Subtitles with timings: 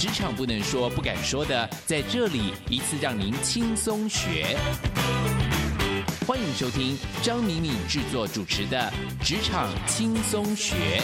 [0.00, 4.56] 职场不能说、不敢说的，在这里一次让您轻松学。
[6.26, 8.90] 欢迎收听张敏敏制作主持的
[9.22, 11.02] 《职场轻松学》。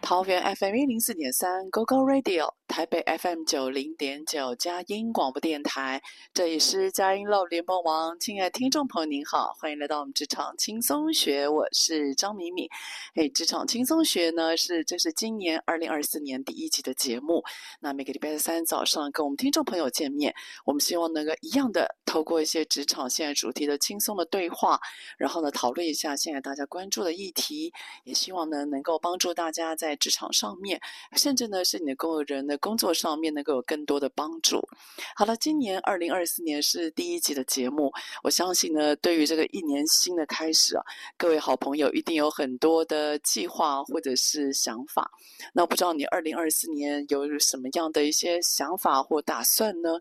[0.00, 2.57] 桃园 FM 一零四点三 GoGo Radio。
[2.68, 6.00] 台北 FM 九零点九佳音广播电台，
[6.34, 12.68] 这里是佳音 Love 联播网，亲爱的听众朋友您好，欢迎来到我们职场轻松学，我是张敏敏。
[13.14, 17.42] 哎，职场轻松学呢是这是今年二零二四年第一集的节目，
[17.80, 20.32] 那每个礼拜三早上跟我们听众朋友见面，
[20.66, 24.78] 我们希望能够一样的透过一些职场现在主题的轻松的对话，
[25.16, 27.72] 然后呢讨论一下现在大家关注的议题，
[28.04, 30.78] 也希望呢能够帮助大家在职场上面，
[31.16, 32.57] 甚至呢是你的工作人的。
[32.58, 34.60] 工作上面能够有更多的帮助。
[35.16, 37.92] 好了，今年二零二四年是第一集的节目，
[38.22, 40.82] 我相信呢，对于这个一年新的开始啊，
[41.16, 45.10] 各位好朋友一定有很多的计划或者是想法。
[45.52, 49.98] 那不知道你二零二四年有什么样的一些想法或打算呢？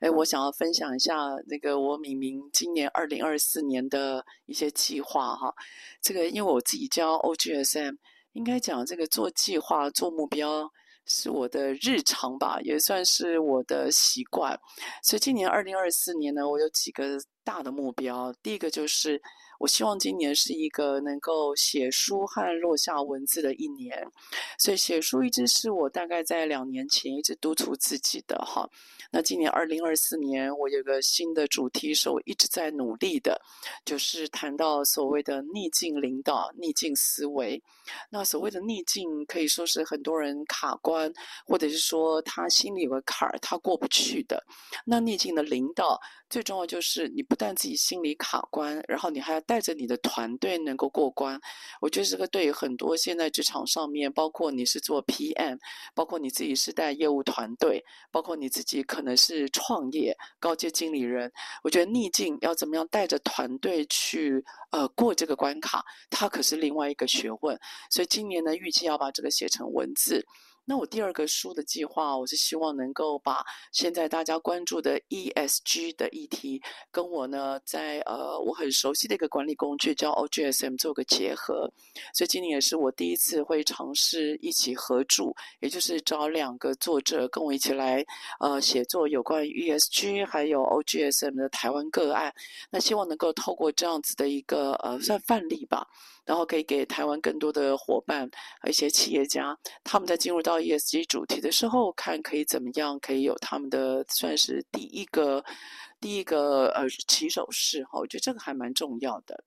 [0.00, 1.14] 哎，我想要分享一下
[1.46, 5.54] 那个我敏明今年二零二四年的一些计划哈。
[6.00, 7.96] 这个因为我自己教 OGSM，
[8.32, 10.70] 应该讲这个做计划、做目标。
[11.12, 14.58] 是我的日常吧，也算是我的习惯。
[15.02, 18.32] 所以今年二零二四年呢，我有几个大的目标。
[18.42, 19.20] 第一个就是，
[19.62, 24.04] 我希望今年是一个能够写书和落下文字的一年。
[24.58, 28.68] 所以写书一直是我大概在两年前一直督促自己的哈。
[29.12, 33.40] 那今年二零二四年，我有个新的主题是我一直在努力的，
[33.84, 37.62] 就是谈到所谓的逆境领导、逆境思维。
[38.10, 41.12] 那所谓的逆境，可以说是很多人卡关，
[41.46, 44.42] 或者是说他心里有个坎儿，他过不去的。
[44.84, 46.00] 那逆境的领导，
[46.32, 51.38] 最重要就是你不但自己心里卡关，然后你还要带着你的团队能够过关。
[51.78, 55.58] 我觉得这个对于很多现在职场上面，包括你是做 PM，
[55.94, 61.30] 包括你自己是带业务团队，包括你自己可能是创业高阶经理人，
[61.62, 67.60] 我觉得逆境要怎么样带着团队去呃过这个关卡，它可是另外一个学问。
[67.90, 70.26] 所以今年呢，预计要把这个写成文字。
[70.64, 81.68] 那我第二个书的计划，我是希望能够把现在大家关注的 ESG 的议题，跟我呢在呃我很熟悉的一个管理工具叫 OGSM 做个结合。
[82.14, 88.04] 所以今年也是我第一次会尝试一起合著，也就是找两个作者跟我一起来
[88.38, 92.32] 呃写作有关于 ESG 还有 OGSM 的台湾个案。
[92.70, 95.88] 那希望能够透过这样子的一个呃算范例吧。
[96.24, 98.30] 然后可以给台湾更多的伙伴，
[98.68, 105.44] 一些企业家，他们在进入到 ESG 主题的时候，看可以怎么样，可以有他们的算是第一个
[106.00, 109.44] 第一个呃起手式哈，我觉得这个还蛮重要的。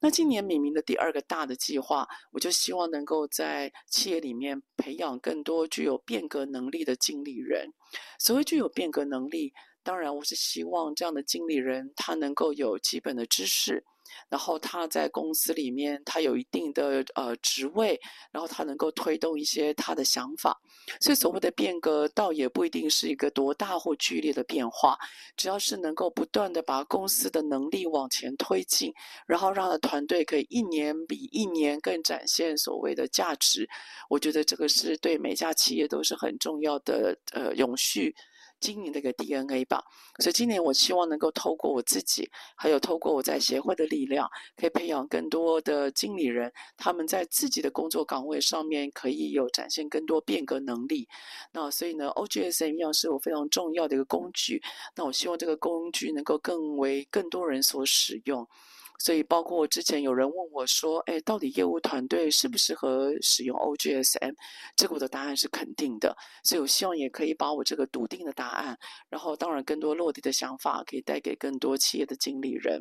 [0.00, 7.70] 那今年敏敏的第二个大的计划，我就希望能够在企业里面培养更多具有变革能力的经理人。
[8.18, 9.52] 所谓具有变革能力，
[9.82, 13.84] 当然我是希望这样的经理人他能够有基本的知识。
[14.28, 18.00] 然后他在公司里面，他有一定的呃职位，
[18.30, 20.60] 然后他能够推动一些他的想法。
[21.00, 24.96] 所以所谓的变革，倒也不一定是一个多大或剧烈的变化，
[25.36, 28.92] 只要是能够不断的把公司的能力往前推进，
[29.26, 33.68] 然后让团队可以一年比一年更展现所谓的价值。
[34.08, 38.14] 我觉得这个是对每家企业都是很重要的呃永续。
[38.60, 39.82] 经营的一个 DNA 吧。
[40.18, 51.08] 所以今年我希望能够透过我自己，还有透过我在协会的力量，可以培养更多的经理人，他们在自己的工作岗位上面可以有展现更多变革能力。
[51.52, 54.62] 那所以呢，OGSM 一样是我非常重要的一个工具。
[54.94, 58.46] 那我希望这个工具能够更为更多人所使用。
[58.98, 64.34] 所以，包括之前有人问我说：“哎，到底业务团队适不适合使用 OGSM？”
[64.76, 66.16] 这个我的答案是肯定的。
[66.42, 68.78] 所以我希望也可以把我这个笃定的答案，
[69.08, 72.80] 然后当然更多落地的想法，可以带给更多企业的经理人。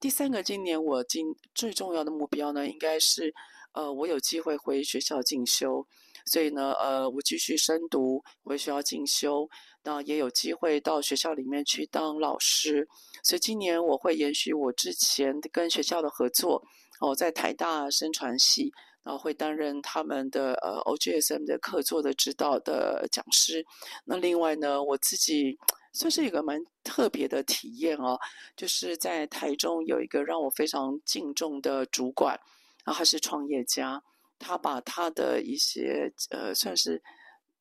[0.00, 3.34] 第三个，今年我今最重要的目标呢，应该是，
[3.72, 5.86] 呃，我有机会回学校进修。
[6.24, 9.48] 所以呢，呃，我继续深读，回学校进修。
[9.86, 12.88] 那也有机会到学校里面去当老师，
[13.22, 16.66] 所以今年我会延续我之前跟学校的合作，
[17.00, 18.72] 我在台大生传系，
[19.02, 23.62] 然后会担任他们的呃 OGSM 的课座的指导的讲师。
[24.06, 25.58] 那另外呢，我自己
[25.92, 28.18] 算是一个蛮特别的体验哦，
[28.56, 32.40] 就是在台中有一个让我非常敬重的主管，
[32.86, 34.02] 然后他是创业家，
[34.44, 37.02] 他把他的一些呃算是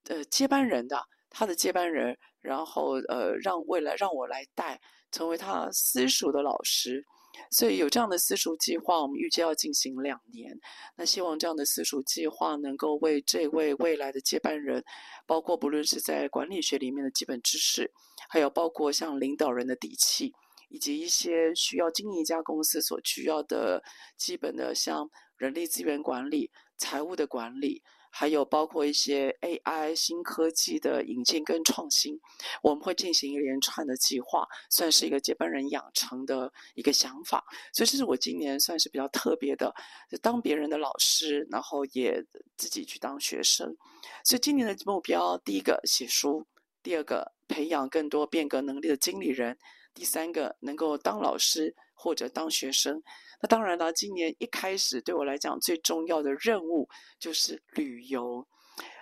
[0.09, 1.01] 呃接班人的。
[1.35, 4.79] 他的接班人，然后呃，让未来让我来带，
[5.11, 7.03] 成为他私塾的老师，
[7.49, 10.55] 所以有这样的私塾计划，我们预计要进行两年。
[10.95, 14.83] 那希望这样的私塾计划能够为这位未来的接班人，
[15.25, 17.91] 包括不论是在管理学里面的基本知识，
[18.29, 20.31] 还有包括像领导人的底气，
[20.69, 23.81] 以及一些需要经营一家公司所需要的
[24.19, 25.09] 基本的像
[25.43, 27.83] 人力资源管理、财务的管理。
[28.15, 32.19] 还有包括一些 AI 新科技的引进跟创新，
[32.61, 37.43] 我们会进行一连串的计划，算是一个接班人养成的一个想法。
[37.73, 39.73] 所以这是我今年算是比较特别的，
[40.21, 42.23] 当别人的老师，然后也
[42.55, 43.75] 自己去当学生。
[44.23, 46.45] 所以今年的目标，第一个写书，
[46.83, 49.57] 第二个培养更多变革能力的经理人，
[49.95, 53.01] 第三个能够当老师或者当学生。
[53.43, 56.87] 那当然了，今年一开始对我来讲最重要的任务
[57.19, 58.47] 就是旅游。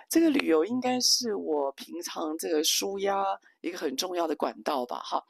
[0.08, 3.24] 这个旅游应该是我平常这个舒压
[3.60, 4.98] 一个很重要的管道吧。
[4.98, 5.22] 哈，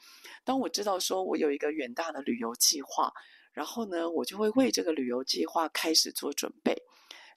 [0.44, 3.12] 当我知道说我有一个远大的旅游计划，
[3.53, 6.75] 然后呢，我就会为这个旅游计划开始做准备。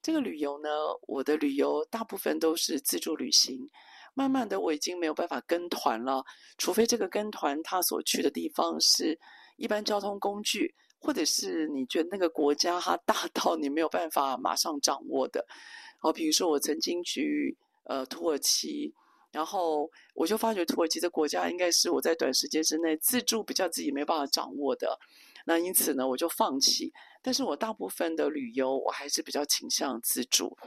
[0.01, 0.69] 这个旅游呢，
[1.01, 3.69] 我的旅游大部分都是自助旅行。
[4.13, 6.24] 慢慢的，我已经没有办法跟团了，
[6.57, 9.19] 除非这个跟团他所去的地方是
[9.57, 10.74] 一般交通工具。
[11.06, 15.46] 或者是你觉得那个国家它大到你没有办法马上掌握的，
[16.00, 18.92] 好，比如说我曾经去呃土耳其，
[19.31, 24.98] 然后我就发觉土耳其的国家应该是我在短时间之内自助比较自己没办法掌握的，
[25.46, 26.92] 那因此呢我就放弃。
[27.22, 30.57] 但是我大部分的旅游我还是比较倾向自助，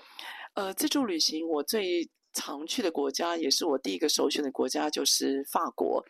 [0.55, 6.05] 呃，自助旅行我最常去的国家也是我第一个首选的国家就是法国。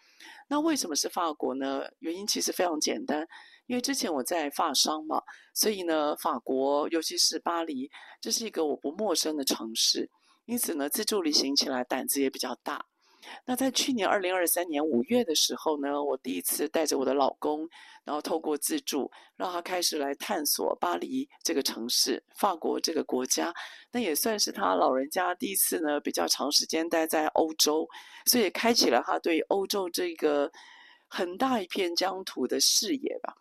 [0.49, 1.83] 那为什么是法国呢？
[1.99, 3.29] 原因其实非常简单。
[3.69, 5.23] 因为之前我在法商嘛，
[5.53, 10.11] 所以呢，法国尤其是巴黎，这是一个我不陌生的城市，
[10.47, 12.87] 因此呢，自助旅行起来胆子也比较大。
[13.45, 17.69] 那在去年二零二三年五月的时候呢，我第一次带着我的老公，
[18.05, 23.53] 然后透过自助，让他开始来探索巴黎这个城市，法国这个国家，
[23.93, 27.87] 那也算是他老人家第一次呢比较长时间待在欧洲，
[28.25, 30.51] 所以开启了他对欧洲这个。
[31.09, 33.35] 很大一片疆土的视野吧。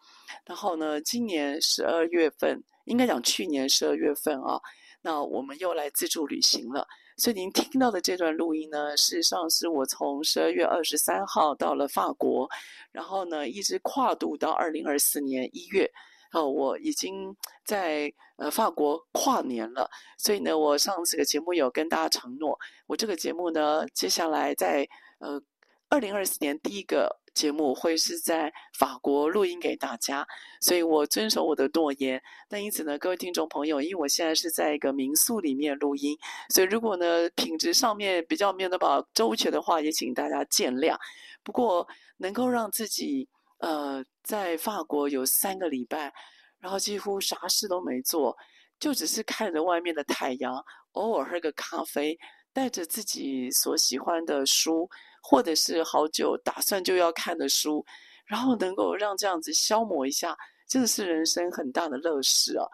[0.45, 4.59] 然后呢，今年十二月份，应该讲去年十二月份啊，
[5.01, 6.87] 那我们又来自助旅行了。
[7.17, 12.47] 所以您听到的这段录音呢，事实上是我从十二月二十三号到了法国，
[12.91, 15.89] 然后呢，一直跨度到二零二四年一月。
[16.31, 19.89] 哦，我已经在呃法国跨年了。
[20.17, 24.87] 所以呢，我上次的节目有跟大家承诺，我这个节目呢，接下来在
[25.19, 25.41] 呃
[25.89, 27.19] 二零二四年第一个。
[27.37, 30.25] 节目会是在法国录音给大家，
[30.59, 32.19] 所以我遵守我的诺言。
[32.49, 36.17] 那因此呢，各位听众朋友，因为我现在是在一个民宿里面录音，
[36.49, 40.97] 所以如果呢品质上面比较没有那么周全的话，也请大家见谅。
[41.43, 43.29] 不过能够让自己
[43.59, 46.11] 呃在法国有三个礼拜，
[46.59, 48.35] 然后几乎啥事都没做，
[48.79, 52.17] 就只是看着外面的太阳，偶尔喝个咖啡，
[52.51, 54.89] 带着自己所喜欢的书。
[55.29, 57.85] 或者是好久打算就要看的书，
[58.25, 60.33] 然后能够让这样子消磨一下，
[60.69, 62.65] 真的是人生很大的乐事啊！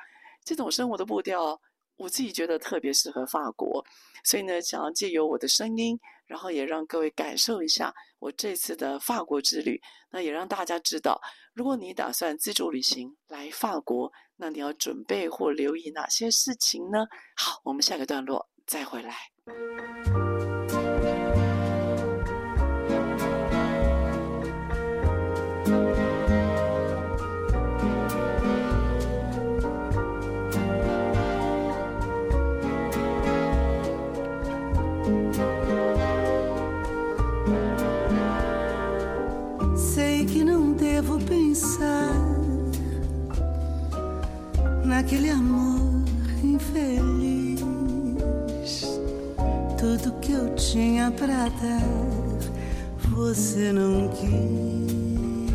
[0.46, 1.60] 这种生活的步调，
[1.96, 3.84] 我自己觉得特别适合法国，
[4.24, 9.82] 所以呢，想要借由我的声音，然后也让各位感受一下我这次的法国之旅。
[10.12, 11.20] 那也让大家知道，
[11.56, 17.08] 如果你打算自助旅行来法国，那你要准备或留意哪些事情呢？
[17.36, 19.16] 好，我们下个段落再回来。
[45.04, 46.02] Naquele amor
[46.42, 47.60] infeliz.
[49.78, 51.84] Tudo que eu tinha pra dar,
[53.10, 55.52] você não quis.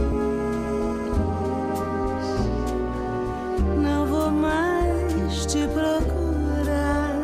[3.83, 7.23] Não vou mais te procurar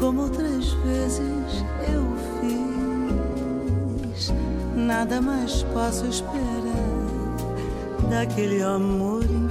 [0.00, 2.02] como outras vezes eu
[2.40, 4.32] fiz.
[4.74, 6.82] Nada mais posso esperar
[8.10, 9.41] daquele amor infeliz.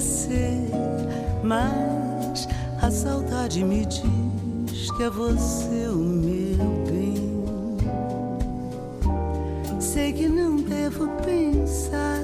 [0.00, 0.58] Esquecer,
[1.44, 2.48] mas
[2.80, 6.56] a saudade me diz que é você o meu
[6.88, 7.20] bem.
[9.78, 12.22] Sei que não devo pensar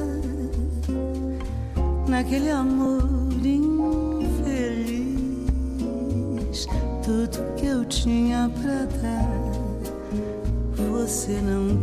[2.09, 3.05] naquele amor
[4.23, 5.07] infeliz.
[7.05, 9.29] Tudo que eu tinha pra dar,
[10.77, 11.77] você não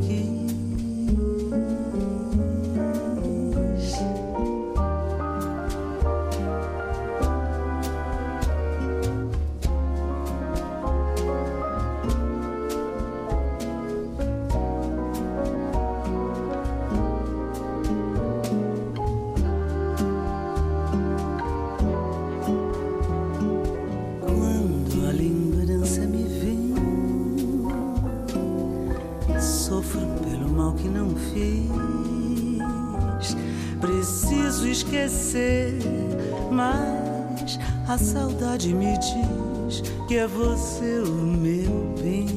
[40.83, 42.27] o meu bem.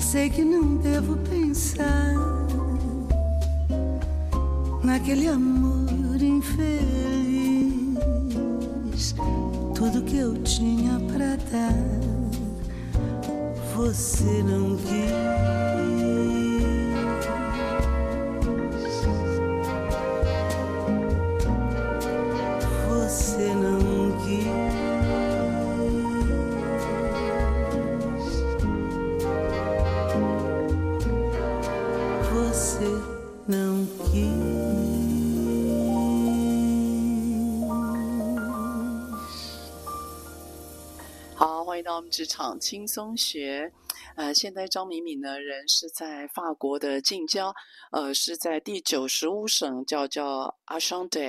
[0.00, 1.89] Sei que não devo pensar
[42.08, 43.72] 职场轻松学。
[44.16, 47.52] 呃，现在张敏敏呢，人是在法国的近郊，
[47.90, 51.20] 呃，是在第九十五省，叫叫阿尚德。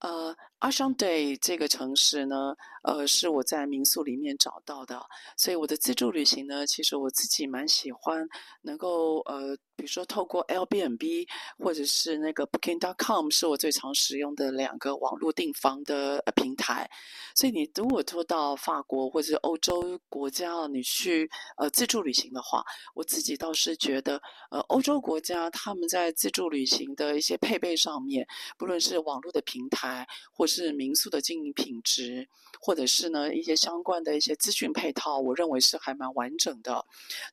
[0.00, 1.06] 呃，阿尚德
[1.40, 5.00] 这个城市呢，呃，是我在民宿里面找到的，
[5.36, 8.28] 所以我的自助旅行呢，其实我自己蛮喜欢
[8.62, 16.90] 能够呃，比如说透过 Airbnb 或者是那个 Booking.com 是我最常使用的两个网络订房的平台。
[17.34, 24.20] 所以你如果说到法国或者欧洲国家，你去呃自助旅行的话，我自己倒是觉得
[24.50, 28.26] 呃欧洲国家他们在自助旅行的一些配备上面，
[28.58, 32.28] 不论是网络的平台，或是民宿的经营品质，
[32.60, 36.82] 或或者是呢一些相关的一些资讯配套，我认为是还蛮完整的。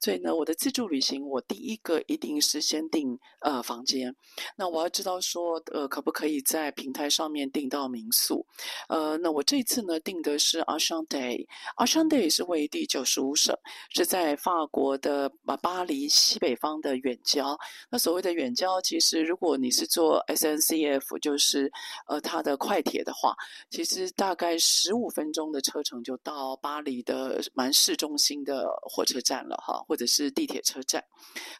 [0.02, 4.14] 所以呢，我的自助旅行，我第一个一定是先订呃房间。
[4.58, 8.46] 那我要知道说，呃，可不可以在平台上面订到民宿？
[8.90, 11.38] 呃，那我这次呢订的是阿尚代，
[11.78, 13.58] 阿尚代是位于第九十五省，
[13.92, 15.32] 是在法国的
[15.62, 17.58] 巴黎西北方的远郊。
[17.90, 21.72] 那所谓的远郊，其实如果你是坐 SNCF，就是
[22.08, 23.34] 呃它的快铁的话，
[23.70, 31.04] 其实大概十五分钟的车程就到巴黎的蛮市中心的火车站了哈，或者是地铁车站。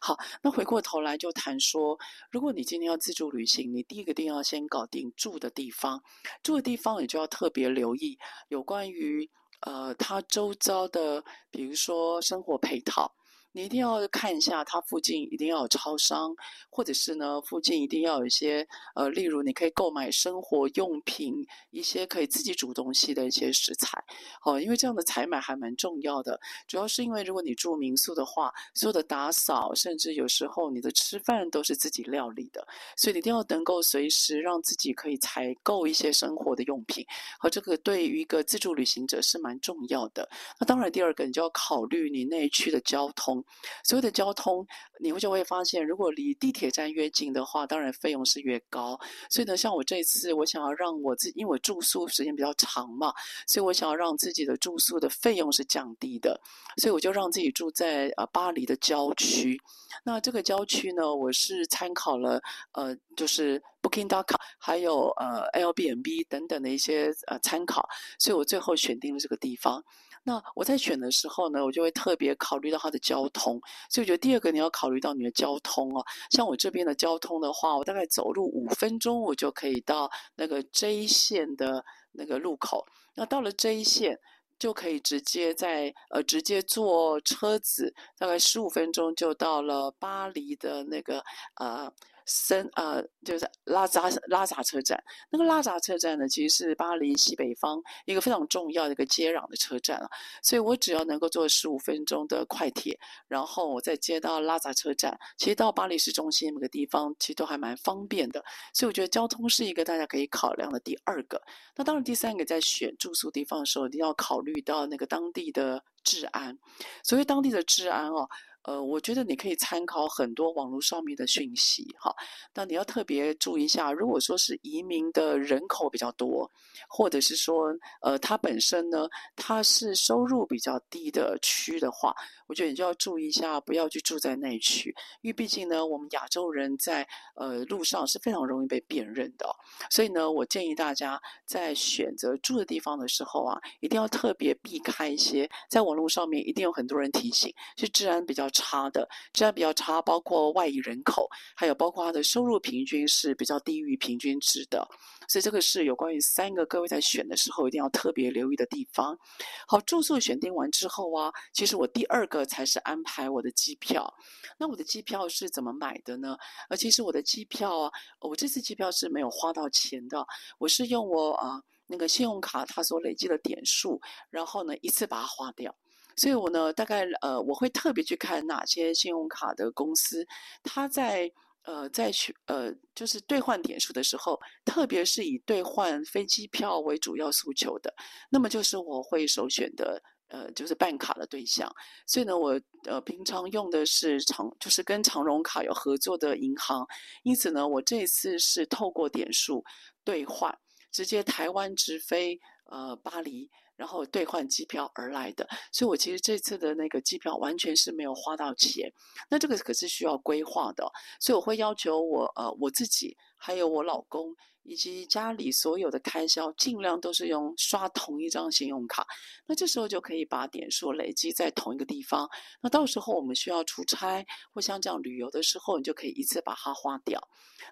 [0.00, 1.98] 好，那回过头来就谈说，
[2.30, 6.02] 如果你今天要自助旅行，你第一个定要先搞定住的地方，
[6.42, 13.14] 住的地方你就要特别留意有关于呃它周遭的，比如说生活配套。
[13.52, 16.32] 你一定要看一下，它附近一定要有超商，
[16.70, 24.02] 或者是呢，附近一定要有一些呃，例如你可以购买生活用品，一些可以自己煮东西的一些食材。
[24.44, 26.38] 哦，因为这样的采买还蛮重要的，
[26.68, 32.64] 主要是因为如果你住民宿的话，所有的打扫，甚至有时候你的吃饭都是自己料理的，
[32.96, 37.04] 所以你一定要能够随时让自己可以采购一些生活的用品。
[37.38, 40.28] 和这个对于一个自助旅行者是蛮重要的。
[40.60, 43.39] 那当然，第二个你就要考虑你那一区的交通。
[43.84, 44.66] 所有的交通，
[44.98, 48.98] 你会就会发现，如果离地铁站越近的话，当然费用是越高。
[49.28, 53.12] 所以呢，像我这次，我想要让我自，因为我住宿时间比较长嘛，
[53.46, 56.40] 所以我想要让自己的住宿的费用是降低的，
[56.76, 59.60] 所以我就让自己住在呃巴黎的郊区。
[60.04, 62.40] 那这个郊区呢，我是参考了
[62.72, 69.84] 呃，就是 Booking.com 还有呃 Airbnb 等等的一些呃参考，所以我最后选定了这个地方。
[70.30, 73.60] 那我在选的时候呢，我就会特别考虑到它的交通，
[73.90, 76.04] 所以我觉得第二个你要考虑到你的交通哦。
[76.30, 82.86] 像我这边的交通的话，我大概走路五分钟，我就可以到那个 J 线的那个路口。
[83.16, 84.20] 那到了 J 线，
[84.56, 91.24] 就可以直接在呃直接坐车子，大概十五分钟就到了巴黎的那个
[91.56, 91.92] 呃。
[92.32, 95.02] 森呃，就是拉扎拉扎车站。
[95.30, 100.08] 那个拉扎车站呢，其实是巴黎西北方一个非常重要的一个接壤的车站啊。
[100.40, 102.96] 所以我只要能够坐十五分钟的快铁，
[103.26, 108.44] 然后我再接到拉扎车站，其实到巴黎市中心每个地方其实都还蛮方便的。
[108.72, 111.42] 所以我觉得交通是一个大家可以考量的第二个。
[111.74, 116.56] 那当然第三个，在选住宿地方的时候，一定要考虑到那个当地的治安。
[117.02, 118.28] 所谓当地的治安哦。
[118.62, 122.14] 呃，我觉得你可以参考很多网络上面的讯息，哈，
[122.52, 126.50] 但你要特别注意一下，如果说是移民的人口比较多，
[126.88, 132.14] 或者是说，呃，他本身呢，他是收入比较低的区的话，
[132.46, 139.48] 我觉得你就要注意一下，不要去住在那区，因为毕竟呢，我们亚洲人在呃路上是非常容易被辨认的，
[139.88, 154.86] 所以呢，我建议大家在选择住的地方的时候啊，一定要特别避开一些，在网络上面一定有很多人提醒，是治安比较差的，治安比较差，包括外移人口，还有包括他的收入平均是比较低于平均值的，
[155.28, 159.18] 所以这个是有关于三个各位在选的时候一定要特别留意的地方。
[159.66, 164.12] 好，住宿选定完之后啊，其实我第二个才是安排我的机票。
[164.58, 166.36] 那我的机票是怎么买的呢？
[166.68, 170.26] 呃，其实我的机票啊，我这次机票是没有花到钱的，
[170.58, 175.74] 我是用我啊那个信用卡它所累积的点数，然后呢一次把它花掉。
[176.16, 180.26] 所以我呢，大概呃，我会特别去看哪些信用卡的公司，
[180.62, 181.30] 他在
[181.62, 187.94] 呃，在去呃，就是兑换点数的时候，特别是以兑换飞机票为主要诉求的，
[188.30, 191.70] 那么就是我会首选的呃，就是办卡的对象。
[192.06, 196.86] 所以呢，我呃平常用的是长，就是跟长荣卡有合作的银行，
[197.24, 199.62] 因此呢，我这次是透过点数
[200.02, 200.58] 兑换，
[200.90, 203.50] 直接台湾直飞呃巴黎。
[203.80, 208.92] 然后兑换机票而来的，所以我其实这次的那个机票完全是没有花到钱，
[209.30, 210.86] 那这个可是需要规划的，
[211.18, 214.36] 所以我会要求我呃我自己还有我老公。
[214.62, 219.06] 以及家里所有的开销，尽量都是用刷同一张信用卡。
[219.46, 222.28] 那这时候就可以把点数累积在同一个地方。
[222.62, 227.20] 那到时候我们需要出差或像这样旅游的时候，你就可以一次把它花掉。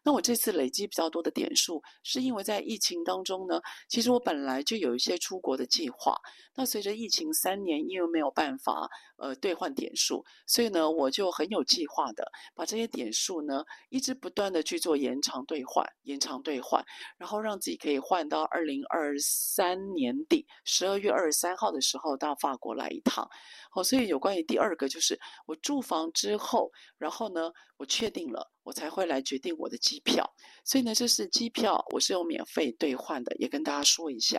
[0.05, 6.17] 那我这次累积比较多的点数，是因为在疫情当中呢，其实我本来就有一些出国的计划。
[6.57, 16.83] 那随着疫情三年，因为没有办法呃兑换点数，所以呢，我就很有计划的把这些点数呢，一直不断的去做延长兑换，延长兑换。
[17.17, 23.29] 然后让自己可以换到二零二三年底十二月二十三号的时候到法国来一趟。
[23.71, 30.33] 好，所以有关于第二个就是我住房之后，然后呢，我确定了，我才会来决定我的机票。
[30.65, 34.39] 所以呢，这是机票，我是用免费兑换的，也跟大家说一下。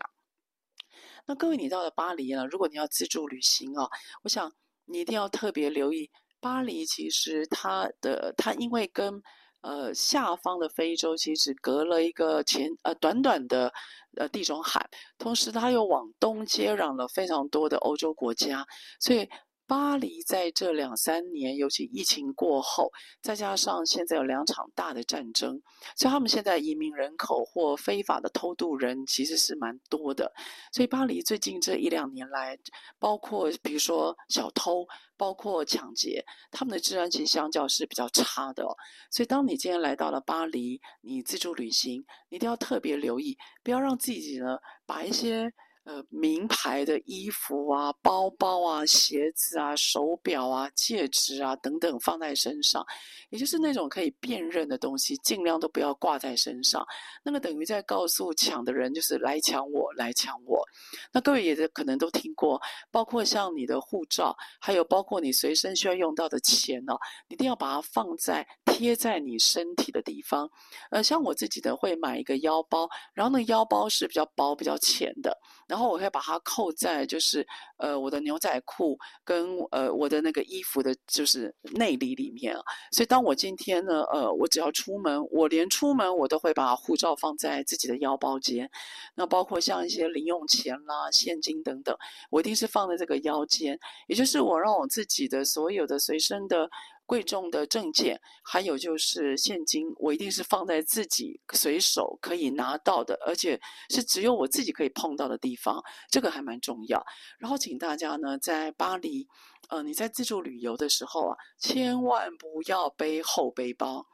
[1.25, 3.87] 那各位，你到了巴黎呢，如果你要自助旅行啊，
[4.23, 4.51] 我想
[4.89, 6.09] 你一定要特别留意，
[6.41, 9.21] 巴黎其实它的它因为跟
[9.61, 13.73] 呃，下方的非洲其实隔了一个前呃短短的
[14.17, 18.65] 呃地中海，同时它又往东接壤了非常多的欧洲国家，
[19.01, 19.27] 所以
[19.69, 25.61] 巴黎在这两三年，尤其疫情过后，再加上现在有两场大的战争，
[25.95, 30.33] 所以他们现在移民人口或非法的偷渡人其实是蛮多的，
[30.73, 32.57] 所以巴黎最近这一两年来，
[32.97, 34.85] 包括比如说小偷。
[35.19, 38.63] 包括抢劫，他们的治安其实相较是比较差的。
[39.11, 45.51] 所以，当你今天来到了巴黎，你自助旅行，你一定要特别留意，不要让自己呢把一些。
[45.85, 52.85] 呃，名牌的衣服啊、包包啊、鞋子啊、手表啊、戒指啊等等放在身上，
[53.29, 56.85] 也就是那种可以辨认的东西，尽量都不要挂在身上。
[57.23, 60.63] 那么等于在告诉抢的人，就是来抢我，来抢我。
[61.11, 62.61] 那各位也是可能都听过，
[62.91, 68.45] 包括像你的护照，还有包括你随身需要用到的钱呢、哦，一定要把它放在。
[68.65, 70.49] 贴在你身体的地方。
[70.89, 75.37] 呃，像我自己的会买一个腰包，然后那腰包是比较薄、比较浅的，
[75.67, 82.61] 然然后我会把它扣在就是呃我的牛仔裤跟呃我的那个衣服的，就是内里里面啊。
[82.91, 88.69] 所以当我今天呢，呃，我只要出门，我连出门我都会把护照放在自己的腰包间。
[89.15, 91.95] 那包括像一些零用钱啦、现金等等，
[92.29, 96.69] 我一定是放在这个腰间，也就是我让我自己的所有的随身的。
[97.09, 107.03] 贵重的证件，还有就是现金，我一定是放在自己随手可以拿到的，而且是只有我自己可以碰到的地方，这个还蛮重要。
[107.39, 109.27] 然后请大家呢，在巴黎，
[109.69, 114.05] 呃，你在自助旅游的时候啊，千万不要背后背包。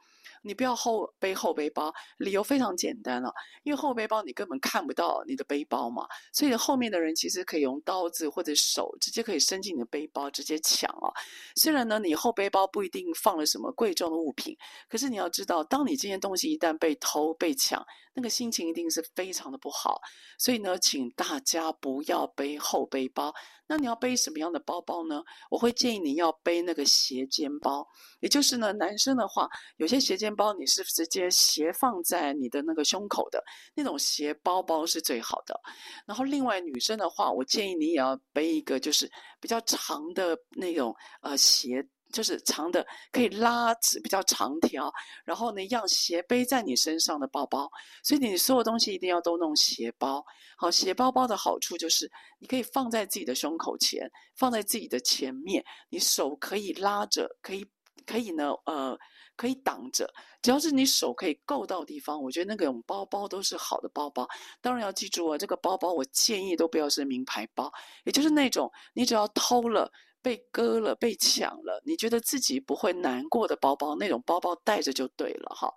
[0.46, 3.32] 你不要后背后背包，理由非常简单了，
[3.64, 11.10] 因为后背包你根本看不到你的背包嘛，所以后面的人其实可以用刀子或者手直接可以伸进你的背包，直接抢啊。
[11.56, 14.56] 虽然呢，你后背包不一定放了什么贵重的物品，
[14.88, 20.00] 可是你要知道，当你这件东西一旦被偷被抢，那个心情一定是非常的不好。
[20.38, 23.34] 所以呢，请大家不要背后背包。
[23.66, 25.22] 那你要背什么样的包包呢？
[25.50, 27.86] 我会建议你要背那个斜肩包，
[28.20, 33.42] 也就是呢，男生的话，有些斜肩包你是直接斜放在你的那个胸口的
[33.74, 35.60] 那种斜包包是最好的。
[36.06, 41.86] 然后另外女生的话，我建议你也要背一个就是比较长的那种呃斜。
[42.12, 44.92] 就是长的，可以拉直，比较长条，
[45.24, 47.70] 然后呢，让斜背在你身上的包包。
[48.02, 50.24] 所以你所有东西一定要都弄斜包。
[50.56, 57.66] 好，斜包包的好处就是，你可以放在自己的胸口前，放在自己的前面，你手可以拉着，可以
[58.06, 58.98] 可以呢，呃，
[59.36, 60.08] 可以挡着。
[60.40, 64.26] 只要是你手可以够到地方，我觉得那种包包都是好的包包。
[64.60, 67.70] 当然要记住啊，这个包包我建议都不要是名牌包，
[68.04, 69.92] 也就是那种你只要偷了。
[70.26, 75.72] 被割了，被抢了，你觉得自己不会难过的包包，那种包包带着就对了哈。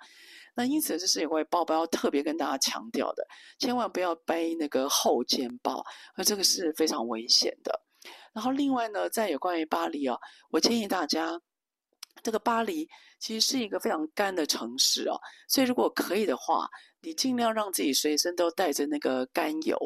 [0.55, 3.23] 那因此，这是有关包包要特别跟大家强调的，
[3.59, 5.85] 千万不要背那个后肩包，
[6.15, 7.79] 而这个是非常危险的。
[8.33, 10.17] 然后另外呢，在有关于巴黎啊，
[10.49, 11.39] 我建议大家，
[12.23, 15.15] 这个巴黎其实是一个非常干的城市啊，
[15.47, 16.67] 所以如果可以的话，
[17.01, 19.77] 你尽量让自己随身都带着那个甘油。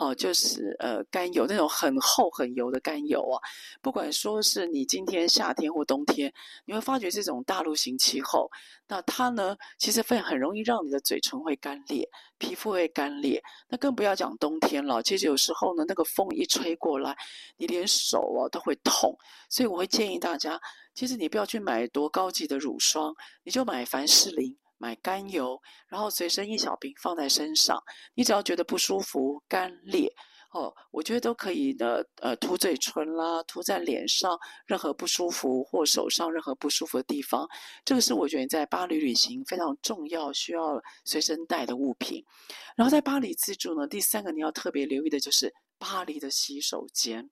[0.00, 3.36] 哦，就是呃，甘油那种很厚很油的甘油啊。
[3.82, 6.32] 不管说是你今天夏天或冬天，
[6.64, 8.50] 你会发觉这种大陆型气候，
[8.88, 12.08] 那它呢，其实会很容易让你的嘴唇会干裂，
[12.38, 13.42] 皮肤会干裂。
[13.68, 17.14] 那更不要讲冬天了，其实有时候呢，那个风一吹过来，
[17.58, 19.14] 你连手啊都会痛。
[19.50, 20.58] 所以我会建议大家，
[20.94, 24.56] 其实你不要去买多高级的乳霜，你就买凡士林。
[24.80, 27.78] 买甘油，然后随身一小瓶放在身上。
[28.14, 30.10] 你只要觉得不舒服、干裂，
[30.52, 32.04] 哦，我觉得都可以的。
[32.16, 37.46] 呃，涂嘴唇啦，涂在脸上，任何不舒服或手上任何不舒服的地方，
[37.84, 42.24] 这个是我觉得在巴黎旅行非常重要、需要随身带的物品。
[42.74, 47.28] 然后在巴黎自助呢，第三个你要特别留意的就是巴黎的洗手间。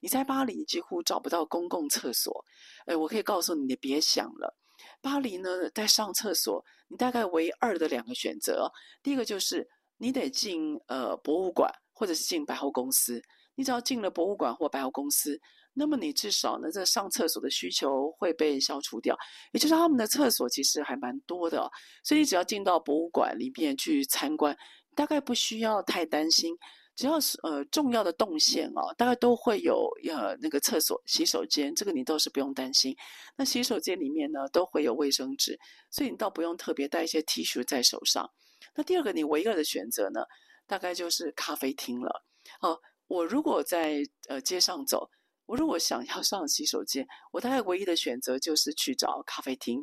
[0.00, 2.44] 你在巴黎几乎找不到公共厕所，
[2.86, 4.58] 哎，我可以告诉你，你别想了。
[5.02, 8.70] 巴黎呢，在上厕所，你大概唯二的两个选择，
[9.02, 13.20] 第一个就是你得进呃博物馆，或者是进百货公司。
[13.54, 15.38] 你只要进了博物馆或百货公司，
[15.74, 19.14] 那么你至少呢，这上厕所的需求会被消除掉。
[19.52, 21.70] 也就是他们的厕所其实还蛮多的，
[22.02, 24.56] 所以你只要进到博物馆里面去参观，
[24.94, 26.56] 大概不需要太担心。
[26.94, 32.94] 只要是呃重要的动线哦，大概都会有呃那个厕所、洗手间，这个你都是不用担心。
[33.36, 35.58] 那洗手间里面呢，都会有卫生纸，
[35.90, 38.30] 所以你倒不用特别带一些 T 恤在手上。
[38.74, 40.24] 那第二个，你唯一的选择呢，
[40.66, 42.24] 大概就是咖啡厅了。
[42.60, 42.78] 哦，
[43.08, 45.08] 我如果在呃街上走，
[45.46, 49.82] 我如果想要上洗手间，我大概唯一的选择就是去找咖啡厅。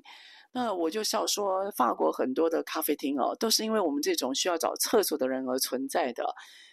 [0.51, 6.23] 那我就笑说，法国很多的咖啡厅哦，都是因为我们这种需要找厕所的人而存在的。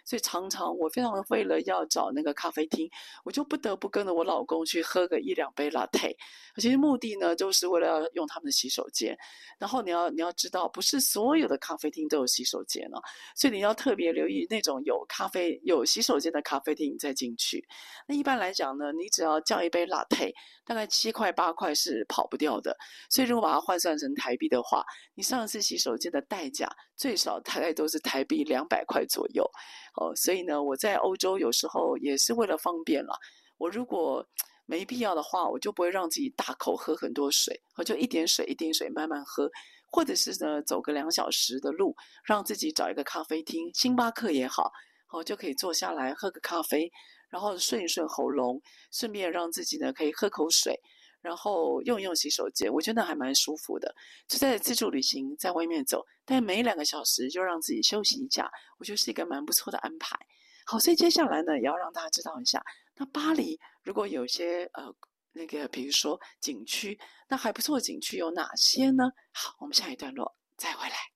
[0.07, 2.89] 所以常常我非常为了要找那个咖啡厅，
[3.25, 6.17] 我就不得不跟着我老公去喝个一两杯 latte。
[6.57, 9.19] 其实目的呢，就是为了要用他们的洗手间。
[9.59, 13.01] 然后你要你要知道，不是所有的咖啡厅都有洗手间哦，
[13.35, 17.67] 所以你要特别留意那种有咖啡有洗手间的咖啡厅，你再进去。
[18.07, 20.33] 那一般来讲呢，你只要叫一杯 latte，
[20.65, 22.77] 大概七块八块是跑不掉的。
[23.11, 29.49] 所以如果把它换算成台币的话，你上一次洗手间的代价最少大概都是台币两百块左右。
[29.97, 33.19] 哦，所以呢，我在欧洲有时候也是为了方便了。
[33.59, 34.27] 我如果
[34.67, 39.51] 没必要的话，我就不会让自己大口喝很多水，我就一点水一点水慢慢喝，
[39.91, 44.73] 或者是呢，走个两小时的路，让自己找一个咖啡厅，星巴克也好，
[45.07, 46.91] 好就可以坐下来喝个咖啡，
[47.31, 50.81] 然后顺一顺喉咙，顺便让自己呢可以喝口水，
[51.21, 53.95] 然后用一用洗手间，我觉得还蛮舒服的。
[54.29, 60.17] 就在自助旅行，在外面走，但每两个小时就让自己休息一下，我觉得是一个蛮不错的安排。
[60.65, 62.63] 好，所以接下来呢，也要让大家知道一下，
[62.95, 64.95] 那巴黎如果有些呃
[65.33, 66.99] 那个，比如说景区，
[67.29, 69.05] 那还不错的景区有哪些呢？
[69.33, 71.16] 好，我们下一段落再回来。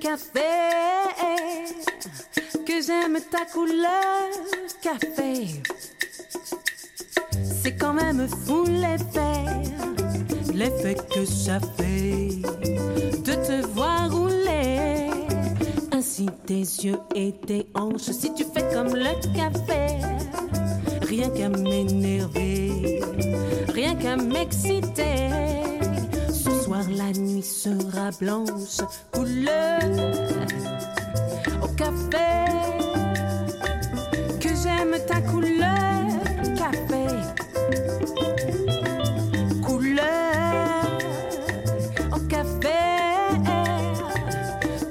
[0.00, 0.40] café,
[2.66, 4.30] que j'aime ta couleur.
[4.80, 5.46] Café.
[7.62, 9.44] C'est quand même fou l'effet,
[10.54, 12.28] l'effet que ça fait
[13.24, 15.10] de te voir rouler.
[15.92, 19.98] Ainsi tes yeux et tes hanches, si tu fais comme le café,
[21.02, 23.00] rien qu'à m'énerver,
[23.74, 25.67] rien qu'à m'exciter
[26.86, 28.80] la nuit sera blanche,
[29.12, 29.80] couleur
[31.62, 32.44] au café.
[34.40, 36.06] Que j'aime ta couleur,
[36.56, 37.06] café.
[39.66, 40.84] Couleur
[42.12, 42.78] au café.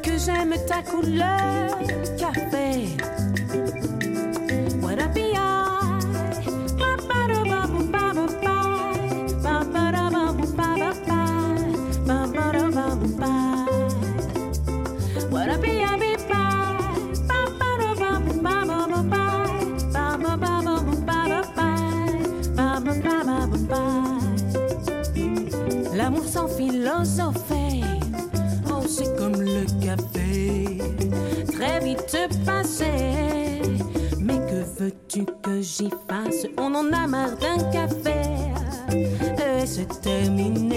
[0.04, 1.67] Que j'aime ta couleur,
[28.70, 30.80] Oh, c'est comme le café,
[31.54, 33.62] très vite passé.
[34.20, 36.48] Mais que veux-tu que j'y fasse?
[36.58, 38.22] On en a marre d'un café,
[38.92, 40.77] et c'est terminé.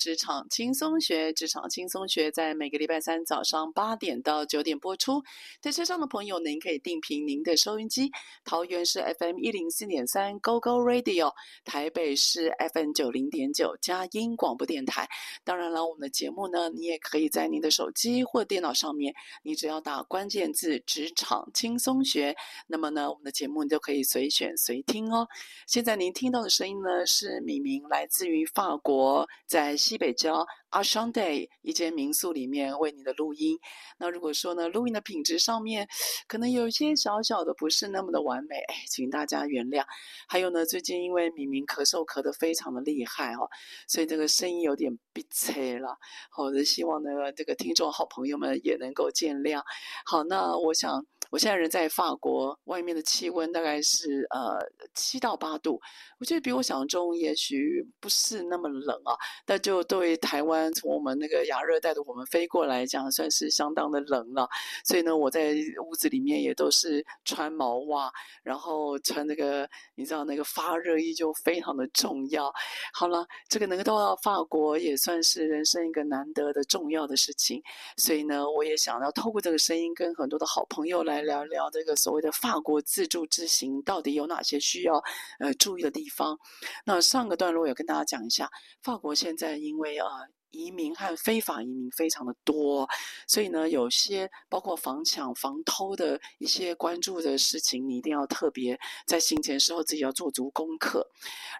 [0.00, 5.22] 职场轻松学，职场轻松学在每个礼拜三早上八点到九点播出。
[5.60, 8.10] 在车上的朋友，您可以定频您的收音机。
[8.42, 11.30] 桃园是 FM 一零四点三 Go Go Radio，
[11.66, 15.06] 台北是 FM 九零点九佳音广播电台。
[15.44, 22.34] 当然了，我们的节目呢，你也可以在您的手机或电脑上面，你只要打关键字“职场轻松学”，
[22.66, 25.28] 那么呢，我们的节目你就可以随选随听哦。
[25.66, 29.28] 现在您听到的声音呢，是米明来自于法国。
[29.46, 33.58] 在西北郊阿尚 day 一间民宿里面为你的录音。
[33.98, 35.88] 那如果说呢，录音的品质上面
[36.28, 39.84] 可能有一些小小的不是那么的完美，哎，请大家原谅。
[40.28, 43.50] 还有呢，最近因为明明咳嗽咳得非常的厉害哦，
[43.88, 45.98] 所以这个声音有点鼻塞了。
[46.30, 49.60] 好，的希望呢，这个听众好朋友们也能够见谅。
[50.06, 51.04] 好，那我想。
[51.30, 54.58] 我现在人在法国，外面的气温大概是呃
[54.96, 55.80] 七到八度，
[56.18, 59.14] 我觉得比我想象中也许不是那么冷啊，
[59.46, 64.48] 但就对台湾从我们那个亚热带的我们飞过来讲，算是相当的冷了。
[64.84, 68.12] 所以呢，我在屋子里面也都是穿毛袜，
[68.42, 72.52] 然后穿那个你知道那个发热衣就非常的重要。
[72.92, 77.62] 好了，这个能够到法国也算是人生一个难得的重要的事情，
[77.96, 81.20] 所以呢，我也想要透过这个声音跟很多的好朋友来。
[81.20, 85.00] 聊聊这个所谓的法国自助之行到底有哪些需要
[85.38, 86.36] 呃注意的地方？
[86.84, 88.50] 那上个段落有跟大家讲一下，
[88.82, 90.06] 法国现在因为呃
[90.50, 92.88] 移民和非法移民非常的多，
[93.28, 101.08] 所以呢，有些包括防抢、防偷的一些关注的事情，你一定要特别在行前时候自己要做足功课。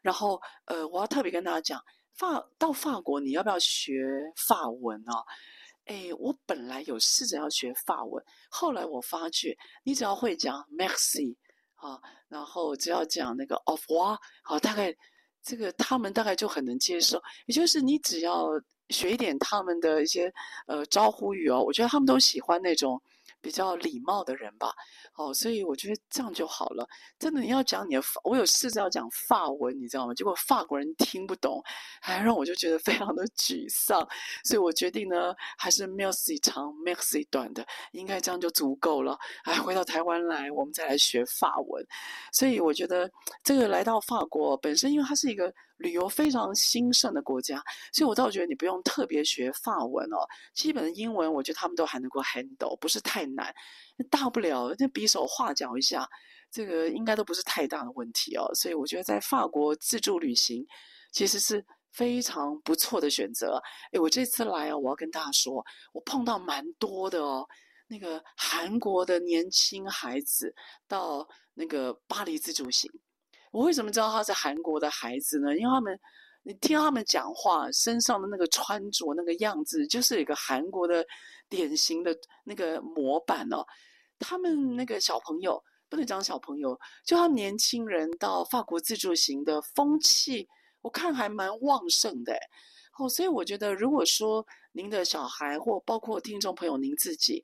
[0.02, 1.80] 然后呃，我要特别跟大家讲，
[2.14, 4.02] 法到法国你要不要学
[4.48, 5.22] 法文啊？
[5.84, 11.36] 哎，我本来有试着要学法文，后来我发觉，你只要会讲 merci
[11.76, 14.94] 啊，然后只要讲那个 Of War 好，大概
[15.42, 17.20] 这个他们大概就很能接受。
[17.46, 18.48] 也就是你只要
[18.88, 20.32] 学一点他们的一些
[20.66, 23.00] 呃招呼语哦，我觉得他们都喜欢那种
[23.40, 24.72] 比较礼貌的人吧。
[25.16, 26.86] 哦，所以我觉得这样就好了。
[27.18, 30.14] 真的，你要讲你的法，我有试着要讲法文，你知道吗？
[30.14, 31.62] 结果法国人听不懂，
[32.00, 34.00] 还让我就觉得非常的沮丧。
[34.44, 39.18] 所以我决定呢，还是 merci 长，merci 短的，应该这样就足够了。
[39.44, 41.86] 哎，回到台湾来，我们再来学法文。
[42.32, 43.10] 所以我觉得
[43.42, 47.62] 这个来到法国本身，因为它是一个旅游非常兴盛的国家，
[47.92, 50.18] 所以我倒觉得你不用特别学法文哦。
[50.54, 53.52] 基本的英文，我觉得他们都还能够 handle，不是太难。
[54.10, 56.08] 大不了那比手画脚一下，
[56.50, 58.50] 这个应该都不是太大的问题哦。
[58.54, 60.66] 所以我觉得在法国自助旅行
[61.12, 63.60] 其实是非常不错的选择。
[63.92, 67.46] 诶，我这次来啊，我要跟大家说，我碰到蛮多的哦。
[67.88, 70.54] 那个韩国的年轻孩子
[70.86, 72.88] 到那个巴黎自助行，
[73.50, 75.56] 我为什么知道他是韩国的孩子呢？
[75.56, 75.98] 因为他们，
[76.42, 81.04] 你听他们讲话，身上的那个穿着那个样子，就是一个韩国的
[81.48, 83.64] 典型的那个模板哦。
[84.18, 90.48] 他们那个小朋友不能讲小朋友，就他们年轻人到法国自助行的风气，
[90.82, 92.38] 我看还蛮旺盛的。
[92.98, 97.42] 哦，所以我觉得，如果说您的小孩或包括听众朋友您自己，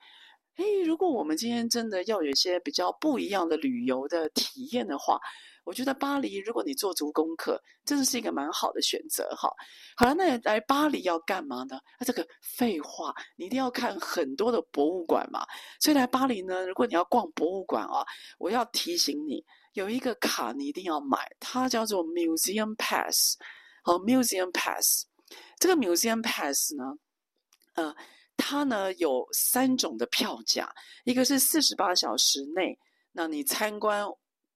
[0.57, 5.19] 诶，如果我们今天真的要有一些比较不一样的旅游的体验的话，
[5.67, 9.53] 我觉得巴黎，如果你做足功课，真的是一个蛮好的选择哈。
[9.97, 11.81] 好了，那来巴黎要干嘛呢？
[11.99, 15.45] 那这个废话，你一定要看很多的博物馆嘛。
[15.81, 18.07] 所以来巴黎呢，如果你要逛博物馆啊，
[18.39, 23.37] 我要提醒你，有一个卡你一定要买，它叫做 Museum Pass。
[23.83, 25.07] 好，Museum Pass，
[25.59, 26.85] 这个 Museum Pass 呢，
[27.75, 27.97] 呃，
[28.37, 32.79] 它呢有三种的票价，一个是四十八小时内，
[33.11, 34.07] 那你参观。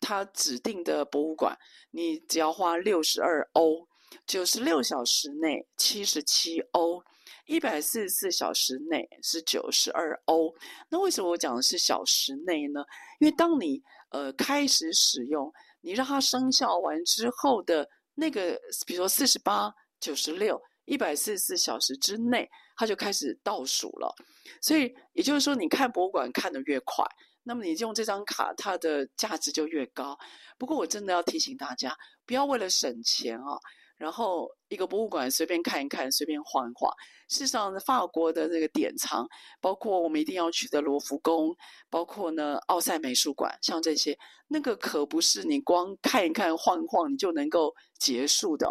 [0.00, 1.56] 他指定的博物馆，
[1.90, 3.86] 你只要花六十二欧；
[4.26, 7.00] 九十六小时内七十七欧；
[7.46, 10.54] 一百四十四小时内是九十二欧。
[10.88, 12.84] 那为什么我讲的是小时内呢？
[13.20, 24.14] 因为当你呃开始使用，你让它生效完之后的那个，比如说四十八、九十六、一百四十四小时之内，它就开始倒数了。
[24.60, 27.04] 所以也就是说，你看博物馆看得越快。
[27.42, 30.18] 那么你用这张卡，它的价值就越高。
[30.58, 33.58] 不过我真的要提醒大家，不要为了省钱啊，
[33.96, 36.92] 然后一个博物馆随便看一看，随便晃一晃。
[37.28, 39.26] 事实上，法国的那个典藏，
[39.60, 41.56] 包括我们一定要去的罗浮宫，
[41.88, 48.68] 包括呢奥赛美术馆，像这些，那个可不是你光看一看、晃一晃你就能够结束的。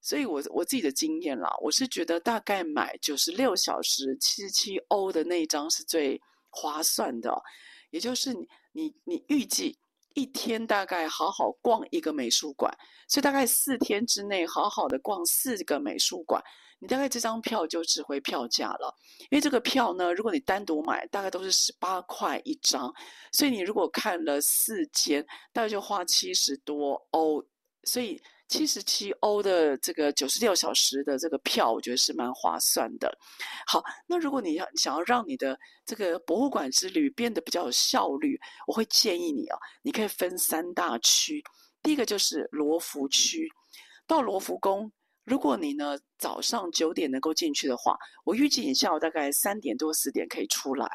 [0.00, 6.20] 所以我我自己的经验啦，我是觉得大概买九十六小时七十七欧的那一张是最
[6.50, 7.40] 划算的。
[7.92, 9.78] 也就是你你你预计
[10.14, 12.76] 一天大概好好逛一个美术馆，
[13.06, 16.42] 所以大概四天之内好好的逛四个美术馆，
[16.80, 18.92] 你大概这张票就值回票价了。
[19.30, 22.92] 因为这个票呢，如果你单独买，大概都是十八块一张，
[23.30, 27.44] 所以你如果看了四间，大概就花七十多欧，
[27.84, 28.20] 所以。
[28.52, 33.10] 七十七欧的这个九十六小时的这个票，我觉得是蛮划算的。
[33.66, 41.42] 好，那如果你要想要让你的这个博物馆之旅变得比较有效率，我会建议你啊，你可以分三大区。
[41.82, 43.48] 第一个就是罗浮区，
[44.06, 44.92] 到罗浮宫
[45.24, 50.86] 如果你呢早上九点能够进去的话，我预计你下午大概三点多四点可以出来，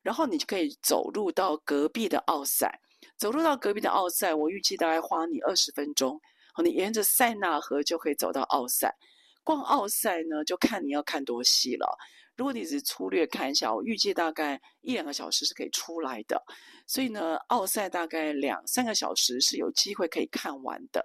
[0.00, 2.80] 然后你就可以走路到隔壁的奥赛。
[3.18, 6.20] 走路到隔壁的奥赛，我预计大概花你二十分钟。
[6.62, 8.94] 你沿着塞纳河就可以走到奥赛。
[9.42, 11.98] 逛奥赛呢，就看你要看多细了。
[12.36, 16.42] 如果你只粗略看一下，我预计大概一两个小时是可以出来的。
[16.86, 21.04] 所以呢，奥赛大概两三个小时是有机会可以看完的。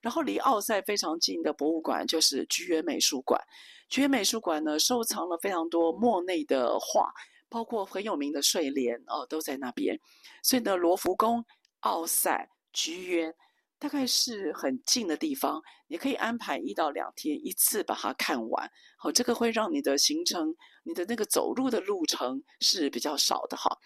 [0.00, 3.40] 然后离奥赛非常近的博物馆就是菊园美术馆。
[3.88, 7.12] 菊园美术馆呢，收藏了非常多莫内的画，
[7.48, 9.98] 包括很有名的睡莲哦，都在那边。
[10.42, 11.44] 所以呢，罗浮宫、
[11.80, 13.34] 奥赛、菊园。
[13.82, 18.70] 大概是很近的地方，你可以安排一到两天一次把它看完。
[18.96, 20.54] 好，这个会让你的行程、
[20.84, 23.76] 你的那个走路的路程是比较少的哈。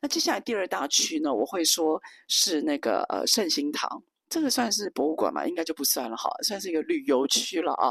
[0.00, 5.46] 那接下来第二大区呢，我会说是那个呃圣心堂，这个算是博物馆嘛？
[5.46, 7.90] 应该就不算了哈，算是一个旅游区了啊。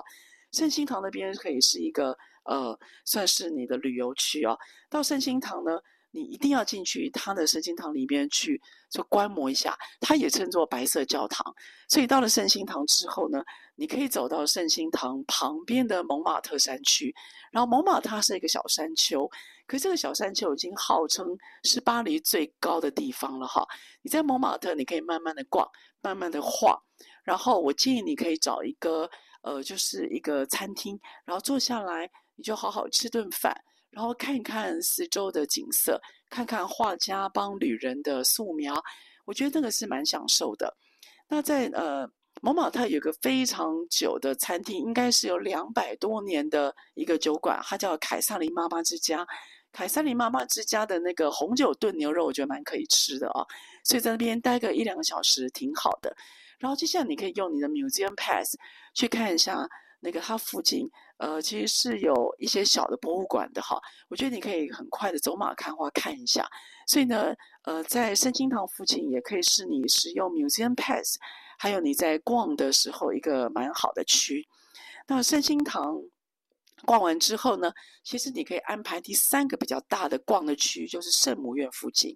[0.51, 4.55] 圣心堂那边可以是一个呃，算是你的旅游区啊。
[4.91, 5.71] 到圣心堂呢，
[6.11, 9.77] 你一定要进去他的圣心堂里边去，就观摩一下。
[9.99, 11.53] 它也称作白色教堂。
[11.87, 13.43] 所以到了圣心堂之后呢，
[13.75, 17.13] 你可以走到圣心堂旁边的蒙马特山区。
[17.51, 19.29] 然后蒙马特是一个小山丘，
[19.65, 23.65] 可是这个小山丘已经号称是巴黎最高的地方了哈。
[24.01, 25.69] 你在蒙马特，你可以慢慢的逛，
[26.01, 26.77] 慢慢的晃。
[27.23, 29.09] 然后我建议你可以找一个
[29.41, 33.53] 呃，就是一个餐厅，然后坐下来，你就好好吃顿饭。
[33.97, 38.79] 然后看一看四周的景色，看看画家帮旅人的素描，
[39.25, 40.71] 我觉得那个是蛮享受的。
[41.27, 42.07] 那在呃
[42.43, 49.25] 蒙马特有个非常久的餐厅，应该是有两百多年的一个酒馆，它叫凯撒琳妈妈之家。
[49.71, 53.43] 凯撒琳妈妈之家的那个红酒炖牛肉，我觉得蛮可以吃的啊。
[53.83, 56.15] 所以在那边待个一两个小时挺好的。
[56.59, 58.55] 然后接下来你可以用你的 Museum Pass
[58.93, 59.67] 去看一下
[60.01, 60.87] 那个它附近。
[61.17, 66.47] 呃，其实是有一些小的博物馆的哈，我觉得你可以很快的走马看花看一下。
[66.85, 71.17] 所以呢，呃，在圣心堂附近也可以是你使用 Museum Pass，
[71.57, 74.47] 还有你在逛的时候一个蛮好的区。
[75.07, 75.99] 那圣心堂
[76.85, 82.15] 逛完之后呢，其实你可以安排第三个比较大的逛的区，就是圣母院附近。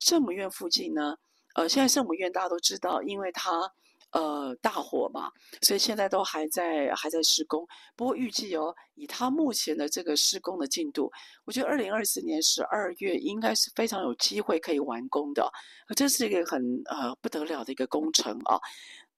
[0.00, 1.16] 圣母院附近呢，
[1.54, 3.72] 呃，现在圣母院大家都知道，因为它。
[4.12, 5.30] 呃，大火嘛，
[5.62, 7.66] 所以现在都还在还在施工。
[7.96, 11.10] 不过预计哦，以它目前的这个施工的进度，
[11.46, 15.50] 我觉得二零二四年十二月应该是非常有机会可以完工的。
[15.96, 18.60] 这是一个很呃不得了的一个工程啊。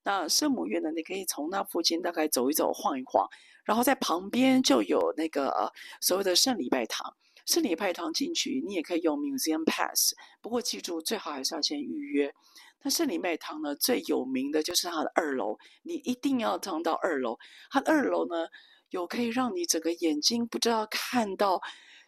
[0.05, 3.27] 那圣母院呢，你可以从那附近大概走一走、晃一晃，
[3.65, 7.13] 然后在旁边就有那个所谓的圣礼拜堂。
[7.47, 12.33] 圣礼拜堂进去，你也可以用 Museum Pass，不过记住最好还是要先预约。
[12.85, 17.39] 那圣礼拜堂呢，最有名的就是它的二楼，你一定要上到二楼。
[17.71, 18.47] 它的二楼呢，
[18.91, 21.59] 有可以让你整个眼睛不知道看到